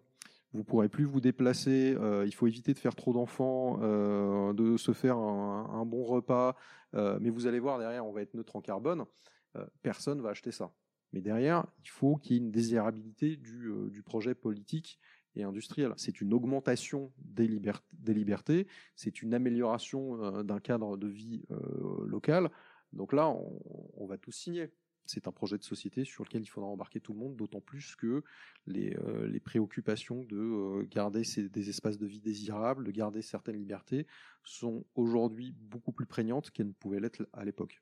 vous 0.56 0.64
pourrez 0.64 0.88
plus 0.88 1.04
vous 1.04 1.20
déplacer, 1.20 1.96
euh, 2.00 2.26
il 2.26 2.34
faut 2.34 2.48
éviter 2.48 2.74
de 2.74 2.80
faire 2.80 2.96
trop 2.96 3.14
d'enfants, 3.14 3.80
euh, 3.82 4.54
de 4.54 4.78
se 4.78 4.94
faire 4.94 5.18
un, 5.18 5.86
bon 5.86 6.04
repas, 6.04 6.56
euh, 6.94 7.18
mais 7.22 7.30
vous 7.30 7.46
allez 7.46 7.60
voir 7.60 7.78
derrière, 7.78 8.06
on 8.06 8.14
va 8.14 8.22
être 8.22 8.34
neutre 8.34 8.56
en 8.56 8.62
carbone, 8.62 9.06
personne 9.82 10.22
va 10.22 10.30
acheter 10.30 10.52
ça. 10.52 10.72
Mais 11.14 11.22
derrière, 11.22 11.66
il 11.84 11.90
faut 11.90 12.18
qu'il 12.18 12.34
y 12.34 12.36
ait 12.40 12.42
une 12.42 12.52
désirabilité 12.52 13.38
du, 13.38 14.02
projet 14.04 14.36
politique 14.36 15.00
et 15.36 15.44
industriel. 15.44 15.94
C'est 15.96 16.20
une 16.20 16.34
augmentation 16.34 17.14
des, 17.18 17.48
des 17.94 18.14
libertés, 18.14 18.68
c'est 18.96 19.22
une 19.22 19.34
amélioration 19.34 20.44
d'un 20.44 20.60
cadre 20.60 20.98
de 20.98 21.08
vie 21.08 21.46
local. 22.06 22.50
Donc 22.92 23.14
là, 23.14 23.30
on, 23.30 23.62
on 23.96 24.08
va 24.08 24.18
tous 24.18 24.32
signer 24.32 24.72
c'est 25.06 25.28
un 25.28 25.32
projet 25.32 25.58
de 25.58 25.64
société 25.64 26.06
sur 26.06 26.24
lequel 26.24 26.42
il 26.42 26.48
faudra 26.48 26.70
embarquer 26.70 27.00
tout 27.00 27.14
le 27.14 27.20
monde, 27.20 27.36
d'autant 27.36 27.62
plus 27.62 27.96
que 27.96 28.24
les, 28.68 28.96
euh, 28.98 29.40
préoccupations 29.44 30.24
de 30.24 30.38
euh, 30.38 30.88
garder 30.90 31.22
des 31.38 31.70
espaces 31.70 31.98
de 31.98 32.06
vie 32.06 32.22
désirables, 32.22 32.86
de 32.86 32.92
garder 32.92 33.22
certaines 33.22 33.58
libertés, 33.58 34.08
sont 34.44 34.86
aujourd'hui 34.96 35.54
beaucoup 35.58 35.92
plus 35.92 36.06
prégnantes 36.06 36.52
qu'elles 36.52 36.68
ne 36.68 36.74
pouvaient 36.74 37.00
l'être 37.00 37.28
à 37.34 37.46
l'époque. 37.46 37.82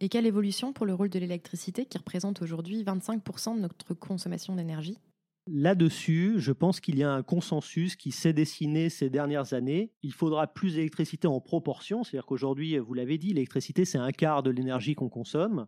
Et 0.00 0.08
quelle 0.08 0.26
évolution 0.26 0.72
pour 0.72 0.86
le 0.86 0.94
rôle 0.94 1.10
de 1.10 1.18
l'électricité 1.18 1.86
qui 1.86 1.98
représente 1.98 2.42
aujourd'hui 2.42 2.82
25% 2.82 3.56
de 3.56 3.60
notre 3.60 3.94
consommation 3.94 4.56
d'énergie? 4.56 4.98
Là-dessus, 5.48 6.34
je 6.38 6.52
pense 6.52 6.78
qu'il 6.78 6.96
y 6.96 7.02
a 7.02 7.10
un 7.10 7.24
consensus 7.24 7.96
qui 7.96 8.12
s'est 8.12 8.32
dessiné 8.32 8.88
ces 8.88 9.10
dernières 9.10 9.54
années. 9.54 9.92
Il 10.02 10.12
faudra 10.12 10.46
plus 10.46 10.74
d'électricité 10.74 11.26
en 11.26 11.40
proportion, 11.40 12.04
c'est-à-dire 12.04 12.26
qu'aujourd'hui, 12.26 12.78
vous 12.78 12.94
l'avez 12.94 13.18
dit, 13.18 13.32
l'électricité, 13.32 13.84
c'est 13.84 13.98
un 13.98 14.12
quart 14.12 14.44
de 14.44 14.50
l'énergie 14.50 14.94
qu'on 14.94 15.08
consomme. 15.08 15.66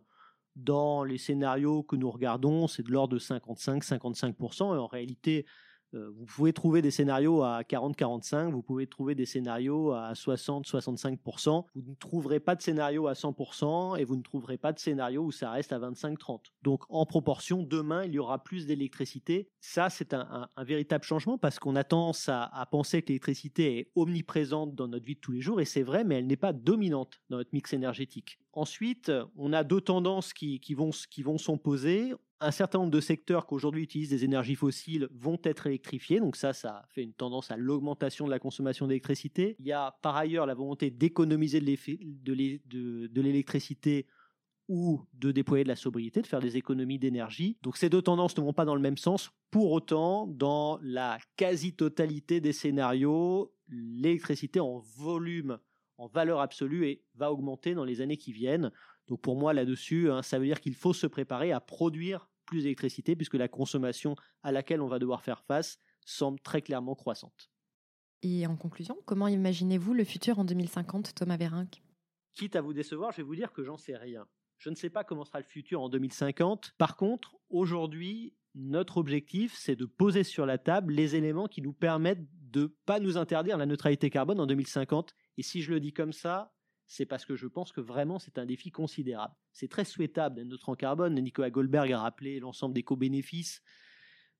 Dans 0.55 1.03
les 1.03 1.17
scénarios 1.17 1.83
que 1.83 1.95
nous 1.95 2.09
regardons, 2.09 2.67
c'est 2.67 2.83
de 2.83 2.91
l'ordre 2.91 3.13
de 3.13 3.19
55-55%. 3.19 4.75
Et 4.75 4.77
en 4.77 4.87
réalité, 4.87 5.45
vous 5.93 6.25
pouvez 6.25 6.53
trouver 6.53 6.81
des 6.81 6.91
scénarios 6.91 7.43
à 7.43 7.61
40-45, 7.61 8.51
vous 8.51 8.61
pouvez 8.61 8.87
trouver 8.87 9.15
des 9.15 9.25
scénarios 9.25 9.91
à 9.91 10.13
60-65%. 10.13 11.65
Vous 11.75 11.91
ne 11.91 11.95
trouverez 11.95 12.39
pas 12.39 12.55
de 12.55 12.61
scénario 12.61 13.07
à 13.07 13.13
100% 13.13 13.97
et 13.97 14.03
vous 14.03 14.15
ne 14.15 14.21
trouverez 14.21 14.57
pas 14.57 14.73
de 14.73 14.79
scénario 14.79 15.23
où 15.23 15.31
ça 15.31 15.51
reste 15.51 15.71
à 15.71 15.79
25-30. 15.79 16.39
Donc 16.63 16.83
en 16.89 17.05
proportion, 17.05 17.63
demain, 17.63 18.03
il 18.05 18.13
y 18.13 18.19
aura 18.19 18.43
plus 18.43 18.65
d'électricité. 18.65 19.49
Ça, 19.59 19.89
c'est 19.89 20.13
un, 20.13 20.49
véritable 20.57 21.03
changement 21.03 21.37
parce 21.37 21.59
qu'on 21.59 21.75
a 21.75 21.83
tendance 21.83 22.29
à, 22.29 22.67
penser 22.71 23.01
que 23.01 23.09
l'électricité 23.09 23.79
est 23.79 23.91
omniprésente 23.95 24.75
dans 24.75 24.87
notre 24.87 25.05
vie 25.05 25.15
de 25.15 25.19
tous 25.19 25.31
les 25.31 25.41
jours 25.41 25.61
et 25.61 25.65
c'est 25.65 25.83
vrai, 25.83 26.03
mais 26.03 26.15
elle 26.15 26.27
n'est 26.27 26.35
pas 26.35 26.53
dominante 26.53 27.21
dans 27.29 27.37
notre 27.37 27.51
mix 27.53 27.73
énergétique. 27.73 28.39
Ensuite, 28.53 29.11
on 29.37 29.53
a 29.53 29.63
deux 29.63 29.81
tendances 29.81 30.33
qui, 30.33 30.59
qui 30.59 30.73
vont, 30.73 30.91
qui 31.09 31.23
vont 31.23 31.37
s'opposer 31.37 32.13
un 32.41 32.51
certain 32.51 32.79
nombre 32.79 32.91
de 32.91 32.99
secteurs 32.99 33.47
qui 33.47 33.53
aujourd'hui 33.53 33.83
utilisent 33.83 34.09
des 34.09 34.25
énergies 34.25 34.55
fossiles 34.55 35.07
vont 35.11 35.39
être 35.43 35.67
électrifiés. 35.67 36.19
Donc 36.19 36.35
ça, 36.35 36.53
ça 36.53 36.85
fait 36.89 37.03
une 37.03 37.13
tendance 37.13 37.51
à 37.51 37.57
l'augmentation 37.57 38.25
de 38.25 38.31
la 38.31 38.39
consommation 38.39 38.87
d'électricité. 38.87 39.55
Il 39.59 39.65
y 39.65 39.71
a 39.71 39.97
par 40.01 40.15
ailleurs 40.15 40.45
la 40.45 40.53
volonté 40.53 40.91
d'économiser 40.91 41.61
de 41.61 43.21
l'électricité 43.21 44.05
ou 44.67 45.05
de 45.13 45.31
déployer 45.31 45.63
de 45.63 45.69
la 45.69 45.75
sobriété, 45.75 46.21
de 46.21 46.27
faire 46.27 46.39
des 46.39 46.57
économies 46.57 46.99
d'énergie. 46.99 47.57
Donc 47.61 47.77
ces 47.77 47.89
deux 47.89 48.01
tendances 48.01 48.35
ne 48.35 48.41
vont 48.41 48.53
pas 48.53 48.65
dans 48.65 48.75
le 48.75 48.81
même 48.81 48.97
sens. 48.97 49.31
Pour 49.51 49.71
autant, 49.71 50.27
dans 50.27 50.79
la 50.81 51.19
quasi-totalité 51.37 52.41
des 52.41 52.51
scénarios, 52.51 53.53
l'électricité 53.69 54.59
en 54.59 54.79
volume, 54.79 55.59
en 55.97 56.07
valeur 56.07 56.41
absolue, 56.41 56.99
va 57.13 57.31
augmenter 57.31 57.73
dans 57.73 57.85
les 57.85 58.01
années 58.01 58.17
qui 58.17 58.33
viennent. 58.33 58.71
Donc 59.07 59.21
pour 59.21 59.35
moi 59.35 59.53
là-dessus, 59.53 60.09
hein, 60.11 60.21
ça 60.21 60.39
veut 60.39 60.45
dire 60.45 60.61
qu'il 60.61 60.75
faut 60.75 60.93
se 60.93 61.07
préparer 61.07 61.51
à 61.51 61.59
produire 61.59 62.29
plus 62.45 62.63
d'électricité 62.63 63.15
puisque 63.15 63.35
la 63.35 63.47
consommation 63.47 64.15
à 64.43 64.51
laquelle 64.51 64.81
on 64.81 64.87
va 64.87 64.99
devoir 64.99 65.21
faire 65.21 65.43
face 65.43 65.79
semble 66.05 66.39
très 66.39 66.61
clairement 66.61 66.95
croissante. 66.95 67.51
Et 68.21 68.47
en 68.47 68.55
conclusion, 68.55 68.97
comment 69.05 69.27
imaginez-vous 69.27 69.93
le 69.93 70.03
futur 70.03 70.39
en 70.39 70.45
2050, 70.45 71.13
Thomas 71.15 71.37
Vérinck? 71.37 71.83
Quitte 72.33 72.55
à 72.55 72.61
vous 72.61 72.73
décevoir, 72.73 73.11
je 73.11 73.17
vais 73.17 73.23
vous 73.23 73.35
dire 73.35 73.51
que 73.53 73.63
j'en 73.63 73.77
sais 73.77 73.95
rien. 73.95 74.27
Je 74.57 74.69
ne 74.69 74.75
sais 74.75 74.89
pas 74.89 75.03
comment 75.03 75.25
sera 75.25 75.39
le 75.39 75.45
futur 75.45 75.81
en 75.81 75.89
2050. 75.89 76.73
Par 76.77 76.95
contre, 76.95 77.35
aujourd'hui, 77.49 78.33
notre 78.55 78.97
objectif, 78.97 79.55
c'est 79.55 79.75
de 79.75 79.85
poser 79.85 80.23
sur 80.23 80.45
la 80.45 80.57
table 80.57 80.93
les 80.93 81.15
éléments 81.15 81.47
qui 81.47 81.61
nous 81.61 81.73
permettent 81.73 82.25
de 82.51 82.61
ne 82.61 82.67
pas 82.67 82.99
nous 82.99 83.17
interdire 83.17 83.57
la 83.57 83.65
neutralité 83.65 84.09
carbone 84.09 84.39
en 84.39 84.47
2050. 84.47 85.13
Et 85.37 85.43
si 85.43 85.61
je 85.61 85.71
le 85.71 85.79
dis 85.79 85.93
comme 85.93 86.13
ça, 86.13 86.54
c'est 86.87 87.05
parce 87.05 87.25
que 87.25 87.35
je 87.35 87.47
pense 87.47 87.71
que 87.71 87.81
vraiment 87.81 88.19
c'est 88.19 88.37
un 88.37 88.45
défi 88.45 88.71
considérable. 88.71 89.33
C'est 89.51 89.67
très 89.67 89.85
souhaitable 89.85 90.35
d'être 90.35 90.47
neutre 90.47 90.69
en 90.69 90.75
carbone. 90.75 91.15
Nicolas 91.15 91.49
Goldberg 91.49 91.91
a 91.91 91.99
rappelé 91.99 92.39
l'ensemble 92.39 92.75
des 92.75 92.83
co-bénéfices. 92.83 93.61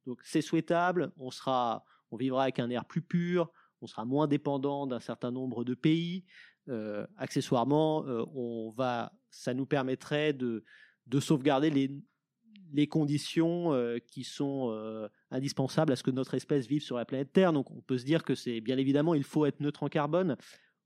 Donc 0.05 0.21
c'est 0.23 0.41
souhaitable. 0.41 1.11
On 1.17 1.31
sera, 1.31 1.83
on 2.11 2.17
vivra 2.17 2.43
avec 2.43 2.59
un 2.59 2.69
air 2.69 2.85
plus 2.85 3.01
pur. 3.01 3.51
On 3.81 3.87
sera 3.87 4.05
moins 4.05 4.27
dépendant 4.27 4.87
d'un 4.87 4.99
certain 4.99 5.31
nombre 5.31 5.63
de 5.63 5.73
pays. 5.73 6.25
Euh, 6.67 7.05
accessoirement, 7.17 8.05
euh, 8.07 8.25
on 8.33 8.71
va, 8.71 9.11
ça 9.29 9.53
nous 9.53 9.65
permettrait 9.65 10.33
de, 10.33 10.63
de 11.05 11.19
sauvegarder 11.19 11.69
les, 11.69 11.91
les 12.73 12.87
conditions 12.87 13.73
euh, 13.73 13.99
qui 14.07 14.23
sont 14.23 14.75
indispensables 15.31 15.93
à 15.93 15.95
ce 15.95 16.03
que 16.03 16.11
notre 16.11 16.33
espèce 16.33 16.67
vive 16.67 16.81
sur 16.81 16.97
la 16.97 17.05
planète 17.05 17.33
Terre. 17.33 17.53
Donc 17.53 17.71
on 17.71 17.81
peut 17.81 17.97
se 17.97 18.05
dire 18.05 18.23
que 18.23 18.35
c'est 18.35 18.61
bien 18.61 18.77
évidemment 18.77 19.13
il 19.13 19.23
faut 19.23 19.45
être 19.45 19.59
neutre 19.59 19.83
en 19.83 19.89
carbone, 19.89 20.37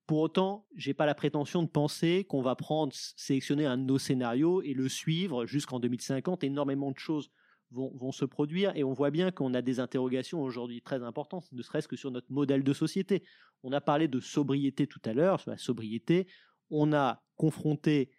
pour 0.10 0.22
autant, 0.22 0.66
j'ai 0.76 0.96
pas 0.96 1.06
la 1.06 1.14
prétention 1.14 1.62
de 1.62 1.68
penser 1.68 2.26
qu'on 2.28 2.42
va 2.42 2.56
prendre, 2.56 2.92
sélectionner 3.16 3.68
un 3.68 3.78
de 3.78 3.84
nos 3.84 4.00
scénarios 4.00 4.64
et 4.64 4.74
le 4.74 4.90
suivre 4.90 5.46
jusqu'en 5.46 5.80
2050. 5.80 6.44
Énormément 6.44 6.90
de 6.90 6.98
choses 6.98 7.30
vont, 7.70 8.12
se 8.12 8.26
produire 8.26 8.76
et 8.76 8.84
on 8.84 8.92
voit 8.92 9.12
bien 9.12 9.30
qu'on 9.30 9.54
a 9.54 9.62
des 9.62 9.80
interrogations 9.80 10.42
aujourd'hui 10.42 10.82
très 10.82 11.04
importantes, 11.04 11.48
ne 11.52 11.62
serait-ce 11.62 11.88
que 11.88 11.96
sur 11.96 12.10
notre 12.10 12.32
modèle 12.32 12.64
de 12.64 12.74
société. 12.74 13.22
On 13.62 13.72
a 13.72 13.82
parlé 13.82 14.08
de 14.08 14.20
sobriété 14.20 14.88
tout 14.88 15.02
à 15.06 15.14
l'heure, 15.14 15.42
sur 15.42 15.52
la 15.52 15.60
sobriété. 15.60 16.26
On 16.72 16.92
a 16.92 17.22
confronté 17.36 18.10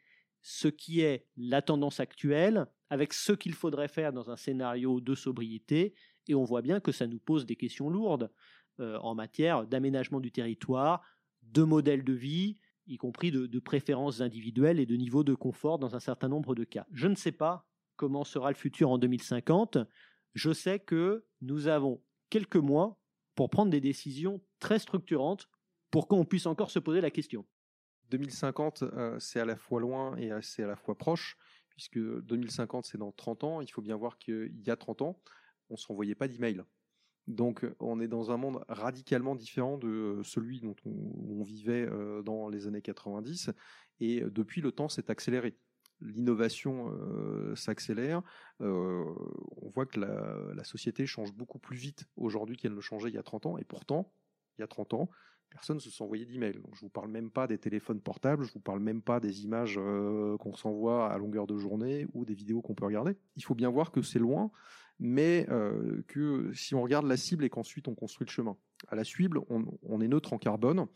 ce 0.43 0.69
qui 0.69 1.01
est 1.01 1.27
la 1.37 1.61
tendance 1.61 1.99
actuelle 1.99 2.67
avec 2.89 3.13
ce 3.13 3.33
qu'il 3.33 3.55
faudrait 3.55 3.89
faire 3.89 4.13
dans 4.13 4.31
un 4.31 4.37
scénario 4.37 5.01
de 5.01 5.17
sobriété 5.17 5.95
et 6.29 6.37
on 6.37 6.45
voit 6.45 6.63
bien 6.63 6.79
que 6.79 6.93
ça 6.93 7.09
nous 7.09 7.19
pose 7.19 7.47
des 7.47 7.57
questions 7.57 7.91
lourdes 7.91 8.31
euh, 8.79 8.97
en 9.01 9.17
matière 9.17 9.67
d'aménagement 9.67 10.21
du 10.21 10.31
territoire, 10.31 11.03
de 11.53 11.63
modèles 11.63 12.05
de 12.05 12.13
vie, 12.13 12.59
y 12.87 12.97
compris 12.97 13.31
de, 13.31 13.59
préférences 13.59 14.21
individuelles 14.21 14.81
et 14.81 14.87
de 14.87 14.97
niveau 14.97 15.25
de 15.25 15.35
confort 15.35 15.79
dans 15.79 15.95
un 15.95 16.01
certain 16.01 16.29
nombre 16.29 16.55
de 16.55 16.65
cas. 16.65 16.87
Je 16.93 17.07
ne 17.07 17.15
sais 17.15 17.33
pas 17.33 17.67
comment 17.97 18.25
sera 18.25 18.51
le 18.51 18.57
futur 18.57 18.91
en 18.91 18.99
2050. 18.99 19.79
Je 20.35 20.53
sais 20.53 20.79
que 20.79 21.25
nous 21.41 21.69
avons 21.69 22.03
quelques 22.31 22.57
mois 22.57 22.99
pour 23.35 23.51
prendre 23.51 23.71
des 23.71 23.81
décisions 23.81 24.41
très 24.59 24.79
structurantes 24.79 25.49
pour 25.91 26.09
qu'on 26.09 26.25
puisse 26.25 26.47
encore 26.47 26.71
se 26.71 26.79
poser 26.79 27.01
la 27.01 27.11
question. 27.11 27.47
2050, 28.11 28.83
euh, 28.83 29.19
c'est 29.21 29.41
à 29.41 29.45
la 29.45 29.57
fois 29.57 29.81
loin 29.81 30.17
et 30.17 30.31
c'est 30.43 30.65
à 30.65 30.67
la 30.67 30.77
fois 30.77 30.99
proche, 30.99 31.37
puisque 31.71 31.99
2050, 31.99 32.87
c'est 32.87 32.99
dans 32.99 33.13
30 33.13 33.45
ans. 33.45 33.61
Il 33.61 33.69
faut 33.69 33.83
bien 33.83 33.97
voir 33.97 34.19
qu'il 34.19 34.61
y 34.67 34.71
a 34.71 34.77
30 34.77 35.03
ans, 35.03 35.21
on 35.69 35.75
ne 35.75 35.79
s'envoyait 35.79 36.17
pas 36.17 36.27
d'email. 36.29 36.63
Donc 37.27 37.67
on 37.79 38.01
est 38.01 38.09
dans 38.09 38.31
un 38.31 38.37
monde 38.37 38.65
radicalement 38.69 39.35
différent 39.35 39.79
de 39.79 40.21
celui 40.25 40.61
dont 40.61 40.77
on, 40.85 41.43
vivait 41.43 41.87
euh, 41.89 42.23
dans 42.23 42.49
les 42.49 42.67
années 42.67 42.83
90 42.83 43.51
et 44.01 44.23
depuis 44.23 44.61
le 44.61 44.73
temps 44.73 44.89
s'est 44.89 45.11
accéléré. 45.11 45.57
L'innovation 46.01 46.91
euh, 46.93 47.55
s'accélère. 47.55 48.23
Euh, 48.63 49.05
on 49.61 49.69
voit 49.69 49.85
que 49.85 50.01
la, 50.01 50.65
société 50.65 51.07
change 51.07 51.33
beaucoup 51.35 51.59
plus 51.59 51.77
vite 51.77 52.05
aujourd'hui 52.17 52.57
qu'elle 52.57 52.75
ne 52.75 52.81
changeait 52.81 53.11
il 53.11 53.15
y 53.15 53.19
a 53.19 53.23
30 53.23 53.47
ans. 53.47 53.59
Et 53.59 53.65
pourtant, 53.65 54.15
il 54.57 54.63
y 54.63 54.65
a 54.65 54.67
30 54.67 54.95
ans, 54.95 55.11
personne 55.51 55.77
ne 55.77 55.81
se 55.81 55.91
sent 55.91 56.03
envoyer 56.03 56.25
d'email. 56.25 56.55
Donc, 56.55 56.75
je 56.75 56.81
vous 56.81 56.89
parle 56.89 57.11
même 57.11 57.31
pas 57.31 57.47
des 57.47 57.59
téléphones 57.59 58.01
portables, 58.01 58.45
je 58.45 58.53
vous 58.53 58.61
parle 58.61 58.81
même 58.81 59.03
pas 59.03 59.21
des 59.21 59.45
images 59.45 59.79
euh, 59.79 60.37
qu'on 60.39 60.55
s'envoie 60.55 61.13
à 61.13 61.19
longueur 61.19 61.47
de 61.47 61.59
journée 61.59 62.07
ou 62.15 62.25
des 62.25 62.35
vidéos 62.35 62.63
qu'on 62.63 62.75
peut 62.75 62.85
regarder. 62.85 63.17
Il 63.37 63.45
faut 63.45 63.55
bien 63.55 63.69
voir 63.69 63.91
que 63.91 64.01
c'est 64.01 64.19
loin, 64.19 64.51
mais 65.01 65.47
euh, 65.51 66.03
que 66.07 66.53
si 66.55 66.75
on 66.75 66.83
regarde 66.83 67.07
la 67.07 67.17
cible 67.17 67.45
et 67.45 67.51
qu'ensuite 67.51 67.89
on 67.89 67.95
construit 67.95 68.27
le 68.27 68.31
chemin. 68.31 68.57
À 68.89 68.95
la 68.95 69.05
cible, 69.05 69.41
on, 69.49 70.01
est 70.01 70.09
neutre 70.09 70.33
en 70.33 70.39
carbone 70.39 70.87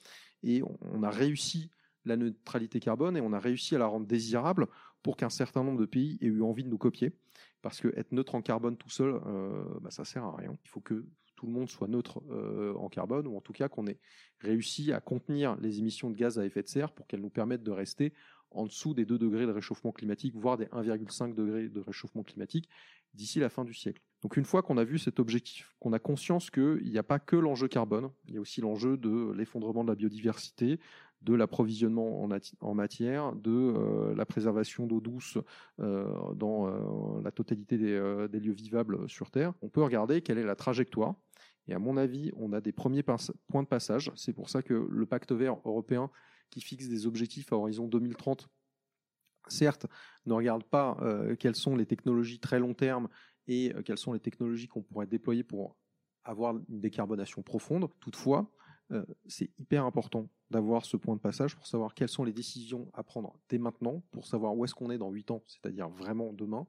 et 0.43 0.63
on, 0.63 1.03
a 1.03 1.11
réussi 1.11 1.71
la 2.05 2.17
neutralité 2.17 2.81
carbone 2.81 3.17
et 3.17 3.21
on 3.21 3.33
a 3.33 3.39
réussi 3.39 3.75
à 3.75 3.79
la 3.79 3.87
rendre 3.87 4.07
désirable 4.07 4.69
pour 5.03 5.17
qu'un 5.17 5.31
certain 5.31 5.65
nombre 5.65 5.81
de 5.81 5.87
pays 5.87 6.19
aient 6.21 6.27
eu 6.27 6.43
envie 6.43 6.65
de 6.65 6.69
nous 6.69 6.79
copier. 6.79 7.13
Parce 7.61 7.81
que 7.81 7.89
être 7.97 8.13
neutre 8.13 8.35
en 8.35 8.43
carbone 8.43 8.77
tout 8.77 8.91
seul, 8.91 9.21
euh, 9.27 9.65
bah, 9.81 9.91
ça 9.91 10.05
sert 10.05 10.25
à 10.25 10.37
rien. 10.37 10.57
Il 10.65 10.69
faut 10.69 10.81
que 10.81 11.07
tout 11.45 11.51
le 11.51 11.59
monde 11.59 11.69
soit 11.69 11.89
neutre 11.89 12.23
euh, 12.31 12.73
en 12.75 12.89
carbone, 12.89 13.27
ou 13.27 13.37
en 13.37 13.41
tout 13.43 13.53
cas 13.53 13.69
qu'on 13.69 13.87
ait 13.87 13.99
réussi 14.41 14.93
à 14.93 15.01
contenir 15.01 15.57
les 15.61 15.79
émissions 15.79 16.09
de 16.09 16.17
gaz 16.17 16.39
à 16.39 16.47
effet 16.47 16.63
de 16.63 16.69
serre 16.69 16.91
pour 16.91 17.07
qu'elles 17.07 17.21
nous 17.21 17.29
permettent 17.29 17.63
de 17.63 17.71
rester 17.71 18.15
en 18.51 18.65
dessous 18.65 18.95
des 18.95 19.05
2 19.05 19.19
degrés 19.19 19.47
de 19.47 19.51
réchauffement 19.51 19.93
climatique, 19.93 20.35
voire 20.37 20.57
des 20.57 20.67
1,5 20.67 21.35
degrés 21.35 21.69
de 21.69 21.81
réchauffement 21.81 22.23
climatique 22.23 22.71
d'ici 23.13 23.41
la 23.41 23.51
fin 23.51 23.65
du 23.65 23.75
siècle. 23.75 24.01
Donc 24.23 24.39
une 24.39 24.45
fois 24.47 24.63
qu'on 24.63 24.79
a 24.79 24.85
vu 24.85 24.99
cet 24.99 25.21
objectif, 25.21 25.75
qu'on 25.81 25.93
a 25.93 25.99
conscience 25.99 26.51
qu'il 26.51 26.89
n'y 26.91 26.97
a 26.97 27.03
pas 27.03 27.19
que 27.19 27.37
l'enjeu 27.37 27.69
carbone, 27.69 28.11
il 28.27 28.35
y 28.35 28.37
a 28.39 28.41
aussi 28.41 28.63
l'enjeu 28.63 28.97
de 28.97 29.33
l'effondrement 29.37 29.85
de 29.85 29.91
la 29.91 29.97
biodiversité, 29.97 30.81
de 31.25 31.35
l'approvisionnement 31.35 32.23
en, 32.61 32.75
matière, 32.75 33.33
de 33.35 33.51
euh, 33.51 34.15
la 34.15 34.27
préservation 34.27 34.87
d'eau 34.87 35.01
douce 35.01 35.39
euh, 35.81 36.07
dans 36.35 36.69
euh, 36.69 37.23
la 37.23 37.31
totalité 37.31 37.79
des, 37.79 38.29
des, 38.31 38.41
lieux 38.41 38.53
vivables 38.53 39.09
sur 39.09 39.31
Terre, 39.31 39.55
on 39.63 39.71
peut 39.71 39.83
regarder 39.83 40.21
quelle 40.21 40.39
est 40.39 40.45
la 40.45 40.55
trajectoire. 40.55 41.15
Et 41.67 41.73
à 41.73 41.79
mon 41.79 41.97
avis, 41.97 42.31
on 42.37 42.53
a 42.53 42.61
des 42.61 42.73
premiers 42.73 43.03
points 43.03 43.63
de 43.63 43.69
passage. 43.69 44.13
C'est 44.17 44.35
pour 44.35 44.51
ça 44.51 44.63
que 44.63 44.87
le 44.91 45.07
pacte 45.07 45.33
vert 45.33 45.57
européen 45.65 46.11
qui 46.51 46.61
fixe 46.61 46.89
des 46.89 47.07
objectifs 47.07 47.53
à 47.53 47.57
horizon 47.57 47.89
2030 47.89 48.49
certes, 49.49 49.87
ne 50.25 50.33
regarde 50.35 50.65
pas 50.65 50.99
quelles 51.39 51.55
sont 51.55 51.77
les 51.77 51.85
technologies 51.87 52.39
très 52.39 52.59
long 52.59 52.75
terme 52.75 53.09
et 53.47 53.75
quelles 53.85 53.99
sont 53.99 54.13
les 54.13 54.21
technologies 54.21 54.69
qu'on 54.69 54.83
pourrait 54.83 55.07
déployer 55.07 55.43
pour 55.43 55.77
avoir 56.25 56.55
une 56.69 56.81
décarbonation 56.81 57.43
profonde. 57.43 57.89
Toutefois, 58.01 58.51
euh, 58.93 59.05
c'est 59.27 59.51
hyper 59.59 59.85
important 59.85 60.29
d'avoir 60.51 60.85
ce 60.85 60.97
point 60.97 61.17
de 61.17 61.21
passage 61.21 61.57
pour 61.57 61.67
savoir 61.67 61.95
quelles 61.95 62.09
sont 62.09 62.25
les 62.25 62.33
décisions 62.33 62.91
à 62.93 63.03
prendre 63.03 63.39
dès 63.49 63.59
maintenant, 63.59 64.03
pour 64.11 64.27
savoir 64.27 64.57
où 64.57 64.65
est-ce 64.65 64.75
qu'on 64.75 64.91
est 64.91 64.99
dans 64.99 65.11
8 65.11 65.31
ans, 65.31 65.43
c'est-à-dire 65.47 65.89
vraiment 65.89 66.33
demain, 66.33 66.67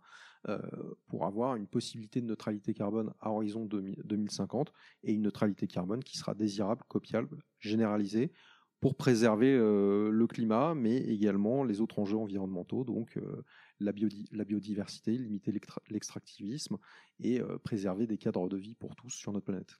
euh, 0.48 0.60
pour 1.08 1.26
avoir 1.26 1.56
une 1.56 1.68
possibilité 1.68 2.22
de 2.22 2.26
neutralité 2.26 2.74
carbone 2.74 3.14
à 3.20 3.32
horizon 3.32 3.66
2050 3.66 4.72
et 5.04 5.14
une 5.14 5.24
neutralité 5.24 5.68
carbone 5.68 6.04
qui 6.04 6.18
sera 6.18 6.34
désirable, 6.36 6.84
copiable, 6.88 7.38
généralisée 7.60 8.32
pour 8.80 8.96
préserver 8.96 9.54
euh, 9.54 10.10
le 10.10 10.28
climat, 10.28 10.74
mais 10.74 10.98
également 10.98 11.64
les 11.64 11.82
autres 11.82 12.00
enjeux 12.00 12.18
environnementaux, 12.18 12.84
donc 12.86 13.20
la, 13.80 13.92
la, 14.32 14.46
biodiversité, 14.46 15.18
limiter 15.18 15.52
l'extractivisme 15.90 16.78
et 17.20 17.42
préserver 17.64 18.08
des 18.08 18.18
cadres 18.18 18.48
de 18.48 18.58
vie 18.58 18.76
pour 18.76 18.96
tous 18.96 19.10
sur 19.10 19.34
notre 19.34 19.46
planète. 19.46 19.80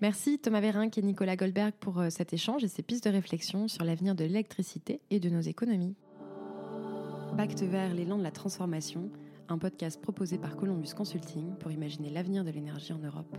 Merci 0.00 0.38
Thomas 0.38 0.60
Vérinck 0.60 0.98
et 0.98 1.02
Nicolas 1.02 1.36
Goldberg 1.36 1.74
pour 1.78 2.00
euh, 2.00 2.10
cet 2.10 2.32
échange 2.32 2.64
et 2.64 2.68
ces 2.68 2.82
pistes 2.82 3.04
de 3.04 3.10
réflexion 3.10 3.68
sur 3.68 3.84
l'avenir 3.84 4.14
de 4.14 4.24
l'électricité 4.24 5.00
et 5.10 5.20
de 5.20 5.28
nos 5.28 5.40
économies. 5.40 5.94
Pacte 7.36 7.62
vert, 7.62 7.94
l'élan 7.94 8.18
de 8.18 8.22
la 8.22 8.30
transformation, 8.30 9.10
un 9.48 9.58
podcast 9.58 10.00
proposé 10.00 10.38
par 10.38 10.56
Columbus 10.56 10.94
Consulting 10.96 11.56
pour 11.58 11.70
imaginer 11.70 12.10
l'avenir 12.10 12.44
de 12.44 12.50
l'énergie 12.50 12.92
en 12.92 12.98
Europe. 12.98 13.36